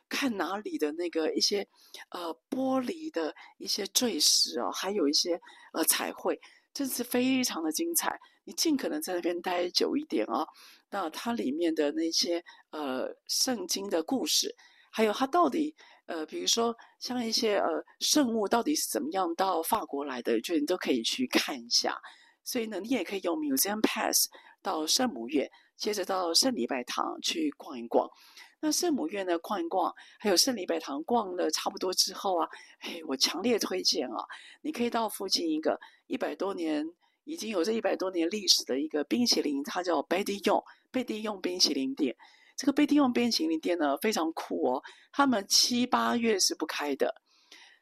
[0.07, 1.67] 看哪里的那个一些
[2.11, 5.41] 呃玻璃的一些坠石哦，还有一些
[5.73, 6.39] 呃彩绘，
[6.75, 8.21] 真是非常的精彩。
[8.45, 10.47] 你尽可能在那边待久一点哦。
[10.91, 14.55] 那它里面的那些呃圣经的故事，
[14.91, 15.75] 还有它到底。
[16.07, 22.01] 呃，比如说像一些呃圣物到底是怎么样到法国来的，就你都可以去看一下。
[22.45, 24.29] 所以呢，你也可以用 Museum Pass
[24.63, 28.09] 到圣母院，接着到圣礼拜堂去逛一逛。
[28.61, 32.49] 那圣母院呢，逛一逛，还有圣礼拜堂逛了差不多之后啊，
[32.79, 34.25] 嘿，我强烈推荐啊，
[34.63, 36.89] 你可以到附近一个一百多年
[37.25, 42.17] 已经有这一百多年历史的一个冰淇淋，它叫贝蒂用贝蒂用冰淇淋店。
[42.57, 44.83] 这个贝蒂用冰淇淋店呢，非常酷哦，
[45.13, 47.15] 他们七八月是不开的，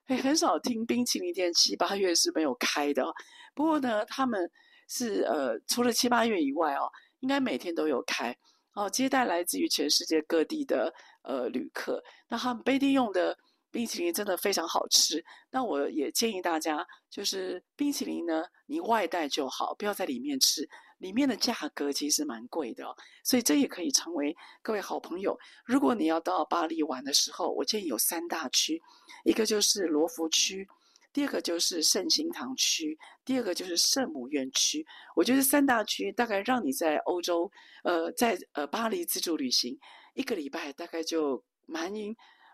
[0.07, 3.05] 哎，很少听冰淇淋店七八月是没有开的。
[3.55, 4.51] 不过呢，他们
[4.89, 8.37] 是呃，除了七八月以外哦，应该每天都有开
[8.75, 12.03] 哦，接待来自于全世界各地的呃旅客。
[12.29, 13.37] 那他们贝蒂用的
[13.71, 15.25] 冰淇淋真的非常好吃。
[15.51, 20.69] 那我也建议大家，就是冰淇淋呢，你外带就好，不要在里面吃。
[21.05, 22.83] 里面的价格其实蛮贵的，
[23.23, 25.39] 所以这也可以成为各位好朋友。
[25.67, 28.81] 如果你要到巴黎玩的时候，我建议有三大区，
[29.23, 30.67] 一个就是罗浮区，
[31.13, 34.87] 第二个就是圣心堂区，第二个就是圣母院区。
[35.15, 37.53] 我觉得三大区大概让你在欧洲，
[37.83, 39.79] 呃，在呃巴黎自助旅行
[40.15, 41.93] 一个礼拜，大概就蛮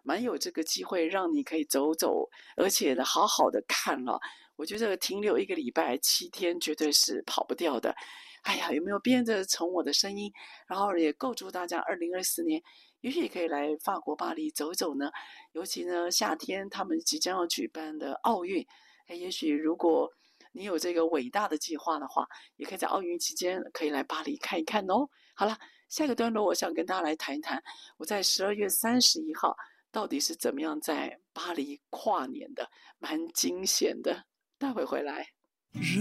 [0.03, 4.19] 蛮有这个机会让你可以走走，而且呢好好的看了。
[4.57, 7.95] 我觉得停留一个礼拜七天绝对是跑不掉的。
[8.43, 10.33] 哎呀，有没有变得从我的声音，
[10.67, 12.63] 然后也构筑大家二零二四年，
[13.01, 15.11] 也许可以来法国巴黎走走呢？
[15.53, 18.67] 尤其呢，夏天他们即将要举办的奥运，
[19.07, 20.11] 哎，也许如果
[20.53, 22.27] 你有这个伟大的计划的话，
[22.57, 25.09] 也可以在奥运期间可以来巴黎看一看哦。
[25.35, 25.57] 好了，
[25.89, 27.63] 下一个段落，我想跟大家来谈一谈，
[27.99, 29.57] 我在十二月三十一号
[29.93, 32.69] 到底是怎么样在巴黎跨年的，
[32.99, 34.25] 蛮惊险的。
[34.59, 35.27] 待会回来。
[35.75, 36.01] Je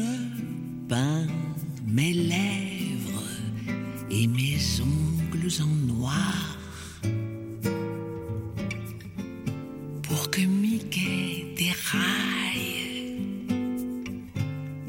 [0.90, 1.39] peins
[1.92, 3.24] mes lèvres
[4.12, 6.58] et mes ongles en noir
[10.04, 12.80] pour que Mickey déraille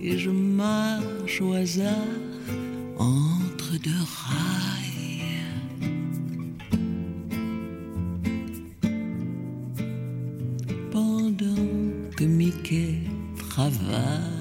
[0.03, 1.95] et je marche au hasard
[2.99, 4.91] entre deux rails.
[10.91, 11.67] Pendant
[12.17, 12.99] que Mickey
[13.51, 14.40] travaille,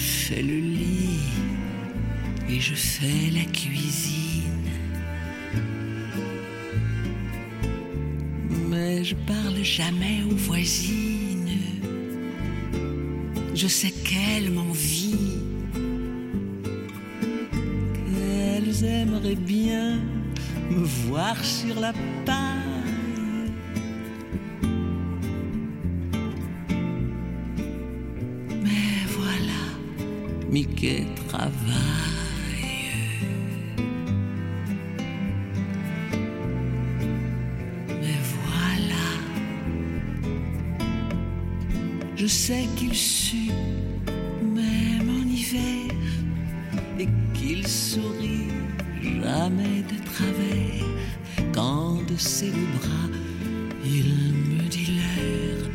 [0.00, 1.20] fais le lit
[2.48, 4.70] et je fais la cuisine.
[8.68, 11.58] Mais je parle jamais aux voisines.
[13.54, 15.42] Je sais qu'elles m'envient,
[18.06, 20.00] qu'elles aimeraient bien
[20.70, 21.92] me voir sur la
[22.24, 22.59] paille.
[42.20, 43.50] Je sais qu'il sue
[44.42, 45.90] même en hiver
[46.98, 48.48] et qu'il sourit
[49.02, 50.86] jamais de travers.
[51.54, 53.08] Quand de ses bras
[53.84, 54.04] il
[54.50, 55.70] me dit l'heure.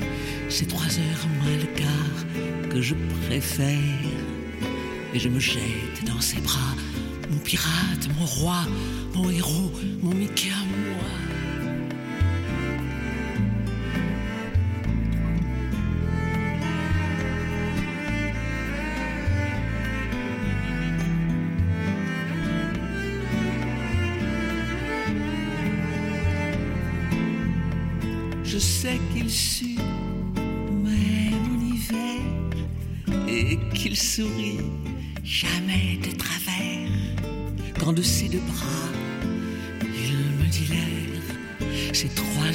[0.49, 2.93] C'est trois heures moins le quart que je
[3.25, 4.24] préfère
[5.15, 6.75] et je me jette dans ses bras.
[7.31, 8.57] Mon pirate, mon roi,
[9.13, 10.94] mon héros, mon Mickey à.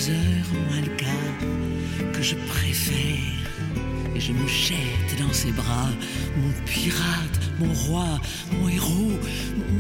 [0.01, 0.53] Trois heures
[2.15, 3.19] que je préfère
[4.17, 5.91] et je me jette dans ses bras.
[6.39, 8.19] Mon pirate, mon roi,
[8.53, 9.13] mon héros,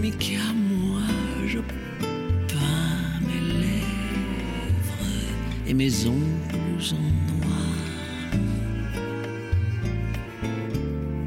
[0.02, 1.00] Mickey à moi.
[1.46, 1.60] Je
[2.48, 5.06] peins mes lèvres
[5.66, 7.80] et mes ongles en noir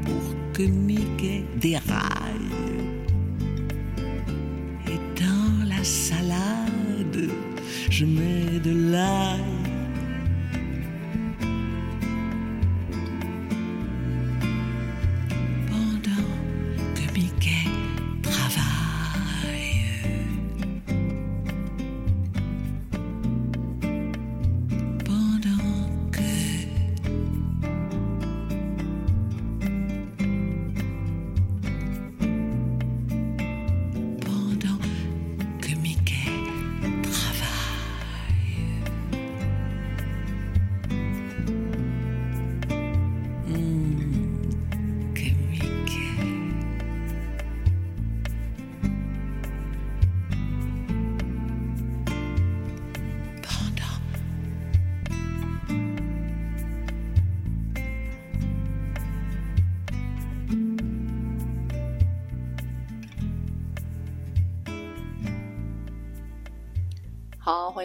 [0.04, 2.43] pour que Mickey déraille.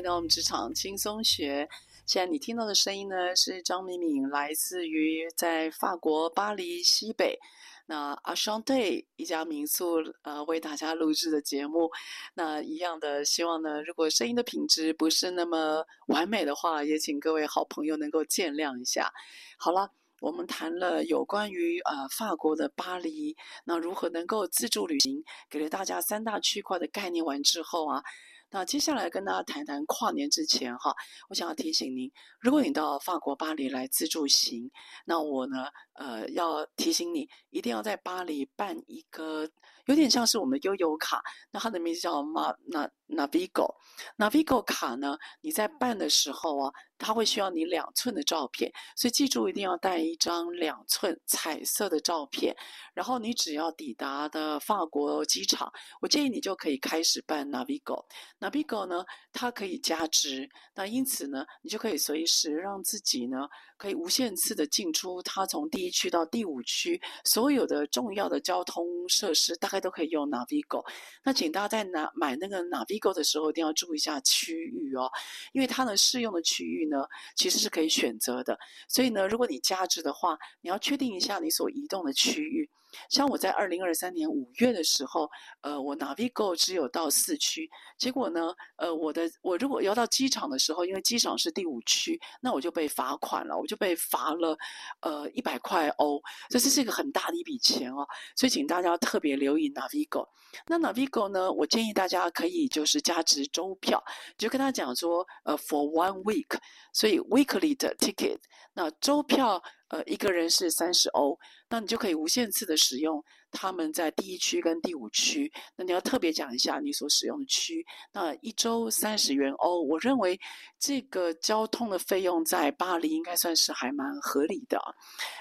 [0.10, 1.70] 好，回到我们职场轻松学。
[2.08, 7.38] 现在你听到的声音呢，是张敏敏，来自于在法国巴黎西北
[7.86, 11.92] 那 Enchanté 一家民宿，呃，为大家录制的节目。
[12.34, 19.14] 那一样的，希望呢，如果声音的品质不是那么完美的话，也请各位好朋友能够见谅一下。
[19.60, 19.92] 好了。
[20.22, 28.04] 我们谈了有关于呃法国的巴黎，那如何能够自助旅行，给了大家三大区块的概念完之后啊，
[28.52, 30.94] 那接下来跟大家谈谈跨年之前哈，
[31.30, 34.70] 我想要提醒您，如果你到法国巴黎来自助行，
[35.06, 39.48] 那我呢呃要提醒你，一定要在巴黎办一个
[39.90, 41.22] 有点像是我们的悠游卡，
[41.52, 43.74] 那它的名字叫 Ma 那 Navigo
[44.18, 46.72] Navigo 卡呢，你在办的时候啊。
[47.02, 52.54] 它会需要你两寸的照片，所以记住一定要带一张两寸彩色的照片。
[52.94, 55.72] 然后你只要抵达的法国机场，
[56.02, 58.04] 我建议你就可以开始办 Navigo。
[58.42, 63.48] Navigo 呢，它可以加值，那因此呢，你就可以随时让自己呢
[63.80, 65.24] 可以无限次的进出。
[65.24, 70.86] 它从第一区到第五区，所有的重要的交通设施大概都可以用 Navigo。
[71.24, 75.10] 那请大家在拿买那个 Navigo 的时候，一定要注意一下区域哦，
[75.54, 77.06] 因为它呢适用的区域呢
[77.36, 78.60] 其实是可以选择的。
[78.90, 82.70] 所以呢，如果你加值的话，你要确定一下你所移动的区域。
[83.10, 85.30] 像我在二零二三年五月的时候，
[85.62, 94.58] 呃，我 Navigo 只有到四区，结果呢，呃，我的我如果要到机场的时候，因为机场是第五区，那我就被罚款了，我就被罚了，
[95.02, 100.28] 呃，一百块欧，这是一个很大的一笔钱哦，所以请大家特别留意 Navigo。
[100.66, 104.04] 那 Navigo 呢，我建议大家可以就是加值周票，
[104.38, 106.58] 就跟他讲说，呃，for one week，
[106.94, 108.40] 所以 weekly 的 ticket，
[108.74, 109.62] 那周票。
[109.90, 111.36] 呃，一个人是三十欧，
[111.70, 115.52] 那你就可以无限次的使用他们在第一区跟第五区。
[115.76, 117.86] 那你要特别讲一下你所使用的区。
[118.12, 120.40] 那一周三十元欧，我认为
[120.80, 124.80] 这个交通的费用在巴黎应该算是还蛮合理的。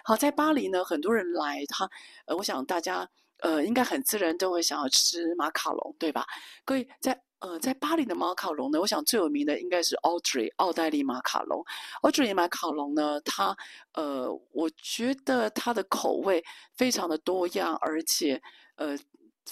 [0.04, 1.88] 好，在巴黎呢，很多人来他，
[2.26, 3.08] 呃，我想大家
[3.40, 6.26] 呃应该很自然都会想要吃马卡龙，对吧？
[6.64, 7.20] 各位在。
[7.40, 11.64] 呃，在巴黎的马卡龙呢，我想最有名的应该是 Audrey 奥黛丽马卡龙。
[12.02, 13.56] Audrey 马卡龙呢，它
[13.92, 16.44] 呃，我觉得它的口味
[16.76, 18.42] 非常的多样，而且
[18.74, 18.98] 呃，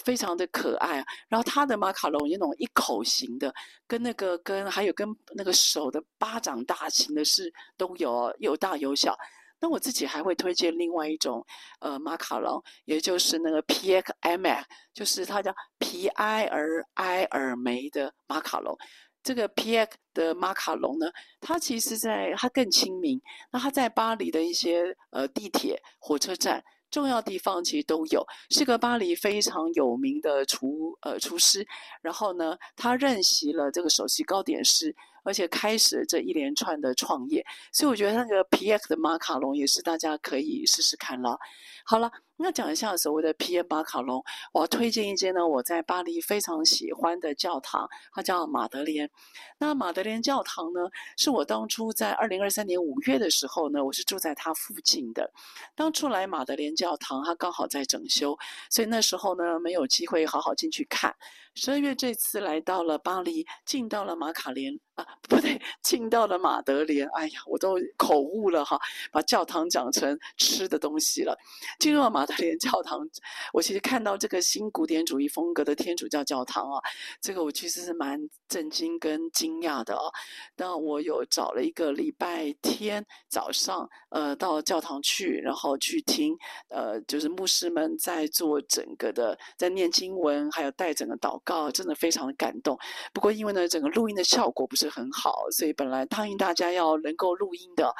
[0.03, 1.03] 非常的可爱。
[1.29, 3.53] 然后它的马卡龙有那种一口型的，
[3.87, 9.17] 跟那个跟还有跟那个手的巴掌大型的是都有，有大有小。
[9.59, 11.43] 那我自己还会推荐另外一种，
[11.79, 18.77] 呃，马卡龙，也就是那个 p i e r m a 就是它叫皮埃尔埃尔梅的马卡龙。
[19.23, 23.19] 这个 p i e r 的马卡龙呢，它其实在它更亲民。
[23.51, 31.65] 那它在巴黎的一些呃地铁、火车站重要地方其实都有，是个巴黎非常有名的厨呃厨师。
[32.01, 34.95] 然后呢，他任袭了这个首席糕点师。
[35.27, 41.37] 而且开始这一连串的创业，所以我觉得那个 Pierre 的马卡龙也是大家可以试试看了。
[41.83, 42.09] 好了。
[42.39, 44.23] 那讲一下所谓的 PM 马卡龙，
[44.53, 49.09] 我要推荐一间呢，我在巴黎非常喜欢的教堂，它叫马德莲。
[49.57, 50.81] 那马德莲教堂呢，
[51.17, 55.31] 是我当初在二零二三年五月的时候呢，我是住在它附近的。
[55.73, 58.37] 当初来马德莲教堂，它刚好在整修，
[58.69, 61.15] 所以那时候呢，没有机会好好进去看。
[61.55, 67.09] 十二月这次来到了巴黎，进到了马卡莲啊， 不对，进到了马德莲。
[67.15, 68.79] 哎呀，我都口误了哈，
[69.11, 71.35] 把教堂讲成吃的东西了。
[71.79, 72.27] 进入了马。
[72.27, 73.07] 德莲教堂，
[73.53, 76.81] 我其实看到这个新古典主义风格的天主教教堂啊，
[77.21, 78.19] 这个我其实是蛮
[78.49, 80.11] 震惊跟惊讶的啊。
[80.57, 86.37] 那我有找了一个礼拜天早上，呃，到教堂去，然后去听，
[86.67, 92.77] 呃，就是牧师们在做整个的，在念经文，还有带整个祷告，真的非常的感动。
[93.13, 97.95] 不过因为呢，整个录音的效果不是很好，所以本来答应大家要能够录音的，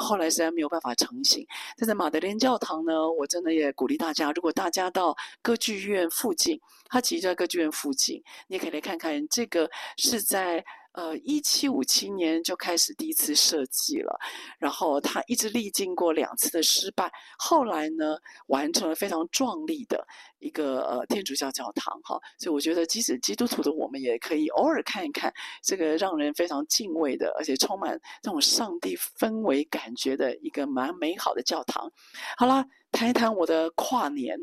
[0.00, 1.46] 后来实在没有办法成型。
[1.76, 3.66] 但在马德莲教堂呢，我真的也。
[3.76, 6.58] 鼓励大家，如果大家到歌剧院附近，
[6.88, 9.28] 它其实在歌剧院附近，你也可以来看看。
[9.28, 9.68] 这个
[9.98, 10.64] 是在
[10.96, 14.18] 呃一七五七年就开始第一次设计了，
[14.58, 18.16] 然后它一直历经过两次的失败，后来呢
[18.48, 20.04] 完成了非常壮丽的
[20.38, 22.18] 一个呃天主教教堂哈。
[22.38, 25.32] 所以我觉得，即使基督徒的我们也可以偶尔看一看
[25.62, 31.92] 这个让人非常敬畏的，而且充满这种上帝氛围感觉的一个蛮美好的教堂。
[32.36, 32.66] 好啦。
[32.92, 34.38] 谈一谈我的跨年，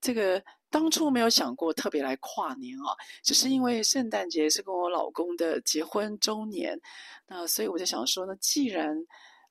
[0.00, 0.42] 这个
[0.72, 6.80] 当初没有想过特别来跨年啊，只是因为圣诞节是跟我老公的结婚周年，
[7.28, 8.96] 那所以我就想说呢，既然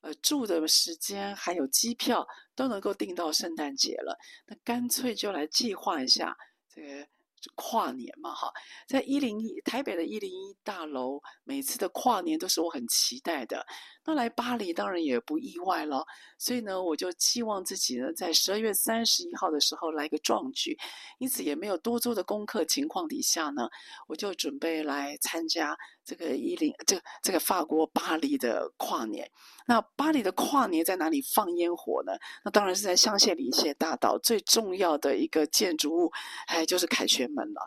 [0.02, 4.18] 呃住的时间还有机票都能够订到圣诞节了，
[4.48, 6.36] 那干脆就来计划一下
[6.68, 7.08] 这个。
[7.56, 8.52] 跨年嘛，哈，
[8.88, 13.66] 在一零一台北的一零一大楼，每次的跨年都是我很期待的。
[14.04, 16.06] 那来巴黎当然也不意外了，
[16.38, 20.78] 所以呢，我就期望自己呢，在十二月三十一号的时候来个壮举，
[21.20, 23.70] 因此也没有多做的功课情况底下呢，
[24.08, 25.78] 我就准备来参加
[26.12, 29.26] 这个一零这个这个法国巴黎的跨年。
[29.66, 32.12] 那巴黎的跨年在哪里放烟火呢？
[32.44, 36.12] 那当然是在香榭丽榭大道最重要的一个建筑物，
[36.48, 37.62] 哎，就是凯旋门了。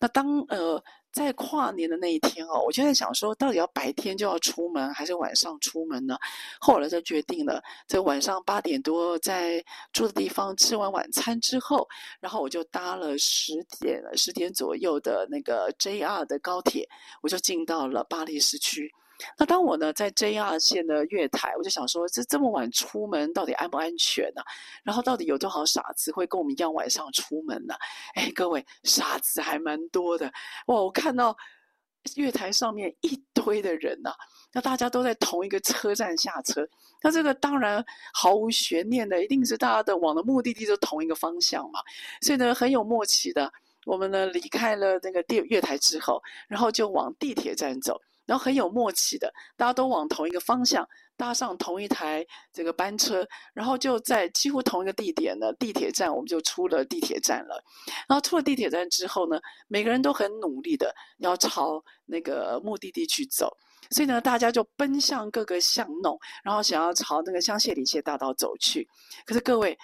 [0.00, 0.82] 那当呃。
[1.14, 6.18] 在跨年的那一天哦，我就在想说，到底要白天就要出门，还是晚上出门呢？
[6.58, 11.88] 后来就决定了，在晚上八点多在住的地方吃完晚餐之后，
[12.20, 16.88] 然后我就搭了十点十点左右的那个 JR 的高铁，
[17.22, 18.92] 我就进到了巴黎市区。
[19.38, 24.42] 那当我呢在 JR 线的月台，我就想说，这这么晚出门到底安不安全呢？
[24.82, 27.74] 然后到底有多少傻子会跟我们一样晚上出门呢？
[28.14, 30.26] 哎，各位，傻子还蛮多的
[30.66, 30.76] 哇！
[30.76, 31.36] 我看到
[32.16, 34.12] 月台上面一堆的人呐、
[34.52, 36.68] 那大家都在同一个车站下车，
[37.02, 41.80] 那这个当然毫无悬念的，一定是大家的往的目的地都同一个方向嘛，
[42.20, 43.50] 所以呢，很有默契的，
[43.86, 50.86] 我们呢离开了那个电月台之后，然后就往地铁站走，然后很有默契的，大家都往同一个方向。
[51.16, 57.62] 搭上同一台这个班车，然后就在几乎同一个地点呢，地铁站，我们就出了地铁站了。
[58.08, 63.56] 然后出了地铁站之后呢，每个人都很努力的要朝那个目的地去走，
[63.90, 68.84] 所以呢，大家就奔向各个巷弄，然后想要朝那个香榭里榭大道走去。
[69.24, 69.78] 可是各位，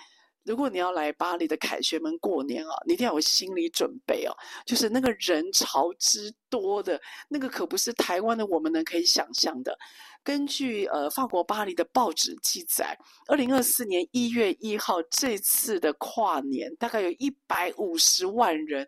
[0.51, 4.35] 如果你要来巴黎的凯旋门过年啊，你一定要有心理准备哦，
[4.67, 9.79] 就是那个人潮之多的，那个可不是台湾的我们能可以想象的。
[10.25, 12.99] 根据呃法国巴黎的报纸记载，
[13.29, 18.85] 二零二四年一月一号这次的跨年，大概有一百五十万人。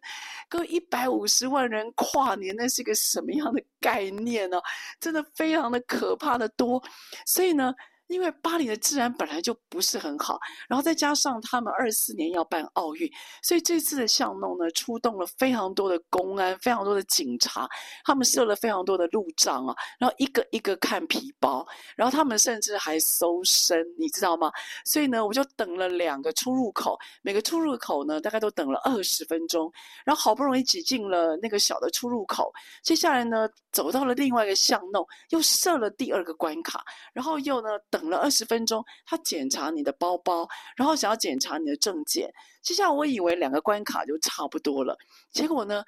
[0.49, 4.61] 各位，一百五十万人跨年，那是一个什么样的概念呢？
[4.99, 6.83] 真的非常的可怕的多。
[7.25, 7.73] 所以呢。
[8.09, 10.39] 因为巴黎的治安本来就不是很好，
[10.69, 13.11] 然后再加上他们二四年要办奥运，
[13.43, 17.67] 所以这次的巷弄呢，出动了非常多的公安，非常多的警察，
[18.05, 24.53] 他们设了非常多的路障啊，然后一个一个看皮包，然后他们甚至还搜身，你知道吗？
[24.85, 29.73] 所以呢，我就等了两个出入口，每个出入口呢，大概都等了二十分钟，
[30.05, 36.85] 然后好不容易挤进了那个小的出入口，接下来呢，走到了另外一个巷弄，又设了第二个关卡，
[37.15, 38.03] 然后又呢等。
[38.13, 42.31] 了二十分钟，他检查你的包包，然后想要检查你的证件。
[42.61, 44.95] 接下来我以为两个关卡就差不多了，
[45.33, 45.83] 结果呢，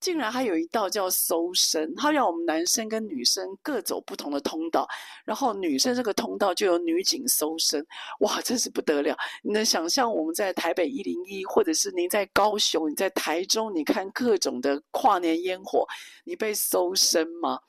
[0.00, 4.88] 竟然还有一道叫搜身，他让我们男生跟女生各走不同的通道，
[5.24, 7.86] 然后女生这个通道就有女警搜身。
[8.20, 9.16] 哇，真是不得了！
[9.42, 15.86] 你能想象我们在台北一零一，或者是您在高雄、你在台中，你看各种的跨年烟火，
[16.24, 17.60] 你被搜身吗？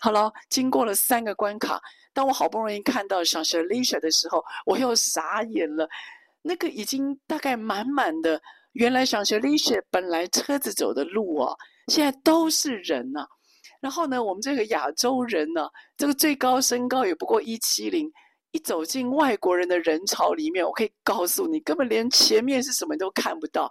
[0.00, 1.82] 好了，经过了三个关卡。
[2.12, 5.88] 当我好不容易看到香榭丽舍的时候，我又傻眼了。
[6.42, 8.40] 那个已经大概满满的，
[8.72, 11.54] 原来香榭丽舍本来车子走的路啊，
[11.88, 13.28] 现在都是人呐、啊。
[13.80, 18.10] 然后呢，我们这个亚洲人呢、啊，这个最高身高也不过一七零，
[18.52, 23.70] 一走进外国人的人潮里面，我可以告诉你，根本连前面是什么都看不到。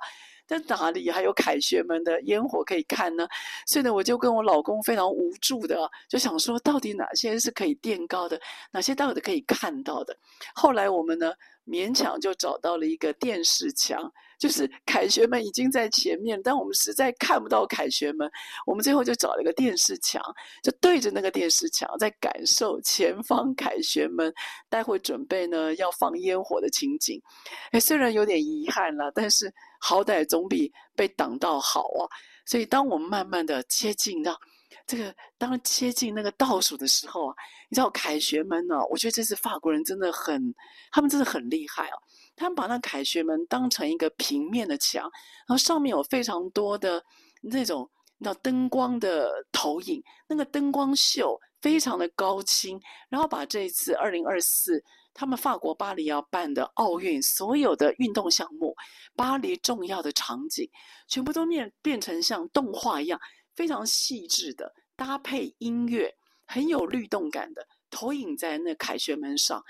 [0.49, 3.27] 在哪里还有凯旋门的烟火可以看呢？
[3.67, 8.41] 所以呢，我就跟我老公非常无助的，就想说，到底哪些是可以垫高的，
[8.71, 10.17] 哪些到底可以看到的。
[10.55, 11.31] 后来我们呢，
[11.67, 18.27] 勉强就找到了一个电视墙，就是凯旋门已经在前面，但我们实在看不到凯旋门，
[18.65, 20.19] 我们最后就找了一个电视墙，
[20.63, 24.33] 就对着那个电视墙，在感受前方凯旋门
[24.67, 27.21] 待会准备呢要放烟火的情景。
[27.69, 29.53] 哎，虽然有点遗憾了，但是。
[29.79, 32.03] 好歹总比被挡到好啊！
[32.45, 34.39] 所以当我们慢慢的接近到
[34.85, 37.35] 这个，当接近那个倒数的时候啊，
[37.69, 38.85] 你知道凯旋门呢、啊？
[38.89, 40.53] 我觉得这次法国人真的很，
[40.91, 41.95] 他们真的很厉害啊！
[42.35, 47.03] 他们把那凯旋门当成一个平面的墙，然后上面有非常多的
[47.41, 54.83] 那种那灯光的投影，那个灯光秀非常的高清，然后把这一次二零二四。
[55.13, 58.75] 他们法国巴黎要办的奥运，所有的运动项目，
[59.15, 60.69] 巴黎重要的场景，
[61.07, 63.19] 全部都变变成像动画一样，
[63.55, 69.61] 非常细致的搭配音乐，很有律动感的投影在那凯旋门上。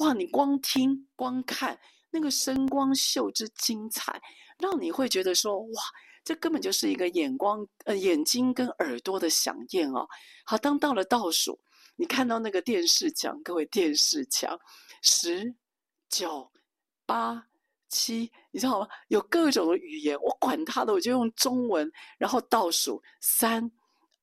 [0.00, 1.78] 哇，你光听光看
[2.10, 4.20] 那个声光秀之精彩，
[4.58, 5.82] 让你会觉得说，哇，
[6.22, 10.06] 这根本就是一个眼光呃眼睛跟耳朵的饗宴哦。
[10.44, 11.58] 好，当到了倒数，
[11.96, 14.58] 你看到那个电视墙，各位电视墙。
[15.02, 15.54] 十、
[16.08, 16.50] 九、
[17.06, 17.46] 八、
[17.88, 18.88] 七，你知道吗？
[19.08, 23.70] 有各种的语言，我管他的，我就用中文，然后倒数三、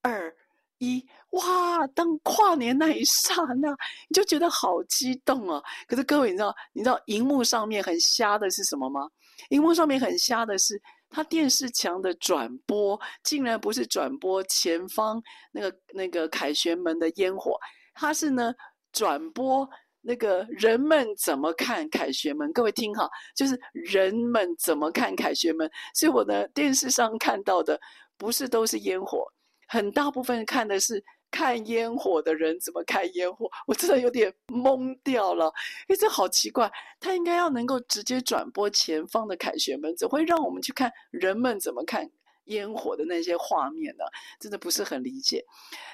[0.01, 0.35] 二、
[0.77, 1.87] 一，哇！
[1.87, 3.69] 当跨年那一刹那，
[4.07, 5.61] 你就觉得好激动啊！
[5.87, 9.09] 可是各位，你知道，你知道荧幕上面很瞎的是什么吗？
[9.49, 15.21] 荧幕上面很瞎的是，它电视墙的转播竟然不是转播前方
[15.51, 17.57] 那个那个凯旋门的烟火，
[17.93, 18.53] 它是呢
[18.91, 19.67] 转播。
[20.07, 22.53] 那个人们怎么看凯旋门？
[22.53, 25.69] 各位听好，就是人们怎么看凯旋门。
[25.95, 27.79] 所以我呢，电视上看到的
[28.15, 29.25] 不是都是烟火，
[29.67, 33.49] 很大部分看的是看烟火的人怎么看烟火。
[33.65, 35.51] 我真的有点懵掉了，
[35.87, 36.71] 诶，这好奇怪。
[36.99, 42.07] 他应该要能够直接转播前方的凯旋门，怎会让我们去看人们怎么看？
[42.45, 44.03] 烟火的那些画面呢，
[44.39, 45.43] 真的不是很理解。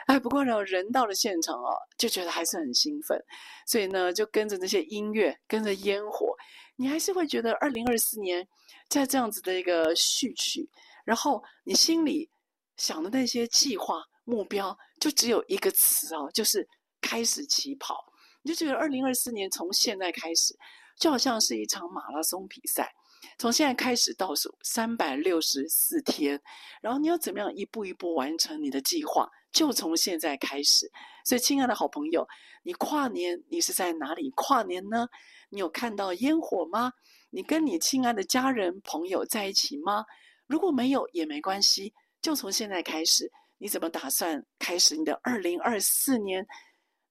[0.08, 3.22] 哎，不过呢，人到了现场啊，就觉得还是很兴奋，
[3.66, 6.36] 所以呢，就跟着那些音乐，跟着烟火，
[6.76, 8.48] 你还是会觉得二零二四年
[8.90, 10.70] 在这样子的一个序曲，
[11.06, 12.30] 然后你心里
[12.78, 16.68] 想的那些计划，目标就只有一个词哦，就是
[17.00, 18.06] 开始起跑。
[18.44, 20.58] 你就觉得二零二四年从现在开始，
[20.98, 22.92] 就好像是一场马拉松比赛，
[23.38, 26.42] 从现在开始倒数三百六十四天，
[26.82, 30.92] 然后你要怎么样一步一步完成你的计划，就从现在开始。
[31.24, 32.28] 所以，亲爱的好朋友，
[32.64, 35.08] 你跨年你是在哪里跨年呢？
[35.50, 36.94] 你有看到烟火吗？
[37.30, 40.06] 你跟你亲爱的家人朋友在一起吗？
[40.48, 46.46] 如果没有也没关系，就从现在开始，你怎么打算开始你的二零二四年？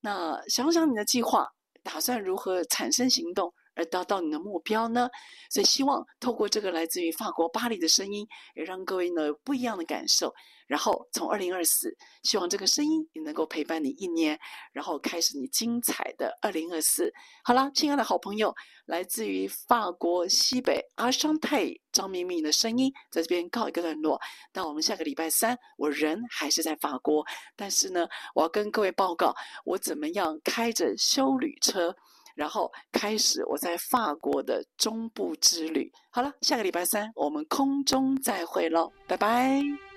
[0.01, 1.47] 那想想你的计划，
[1.81, 3.53] 打算如何产生行动？
[3.75, 5.09] 而达到你的目标呢？
[5.49, 10.33] 所以希望透过这个来自于法国巴黎的声音，也让各位呢有不一样的感受。
[10.67, 11.93] 然后从二零二四，
[12.23, 14.39] 希望这个声音也能够陪伴你一年，
[14.71, 17.13] 然后开始你精彩的二零二四。
[17.43, 18.55] 好啦，亲爱的好朋友，
[18.85, 24.17] 来自于法国西北阿尚泰张明明的声音，在这边告一个段落。
[24.53, 27.25] 那我们下个礼拜三，我人还是在法国，
[27.57, 31.93] 但是呢，我要跟各位报告我怎么样开着修旅车。
[32.35, 35.91] 然后开始我在法国的中部之旅。
[36.09, 39.90] 好了，下个礼拜三我们空中再会喽，拜拜。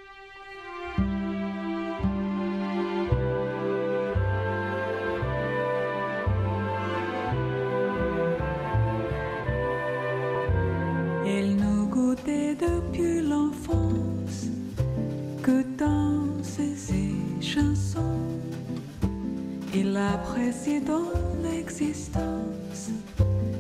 [20.10, 21.12] J'apprécie ton
[21.58, 22.90] existence,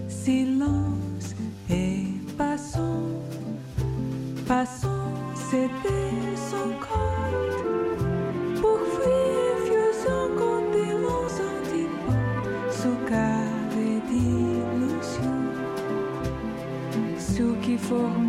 [0.08, 1.34] silence
[1.70, 2.04] et
[2.36, 3.08] passons,
[4.46, 5.06] passons,
[5.50, 12.24] c'était son compte pour fuir vieux incomptés mon sentiment
[12.70, 13.78] sous cave
[14.08, 15.38] d'illusion,
[17.18, 18.23] sous qui forme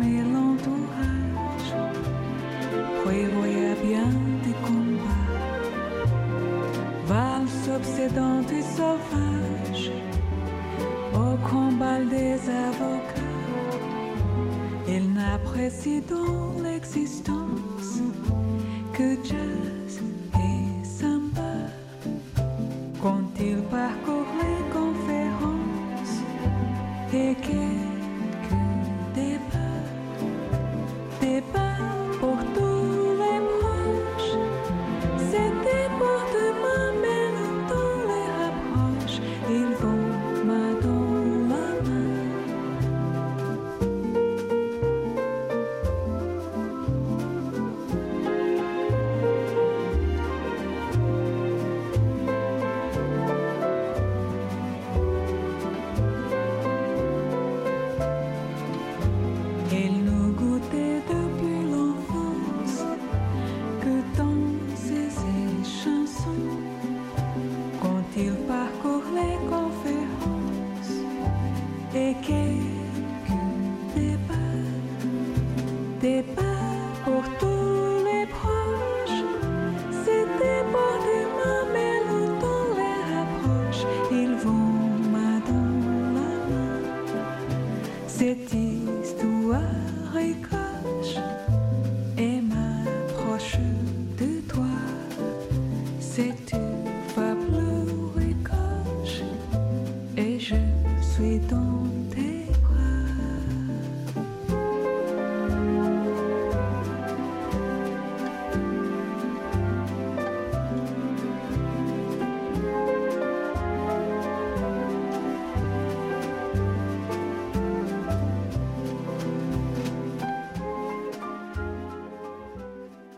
[8.14, 9.90] dans tes sauvages,
[11.14, 13.22] au combat des avocats.
[14.88, 18.00] Il n'apprécie donc l'existence
[18.92, 20.00] que jazz
[20.34, 21.54] et samba
[23.02, 24.15] quand il parcourt.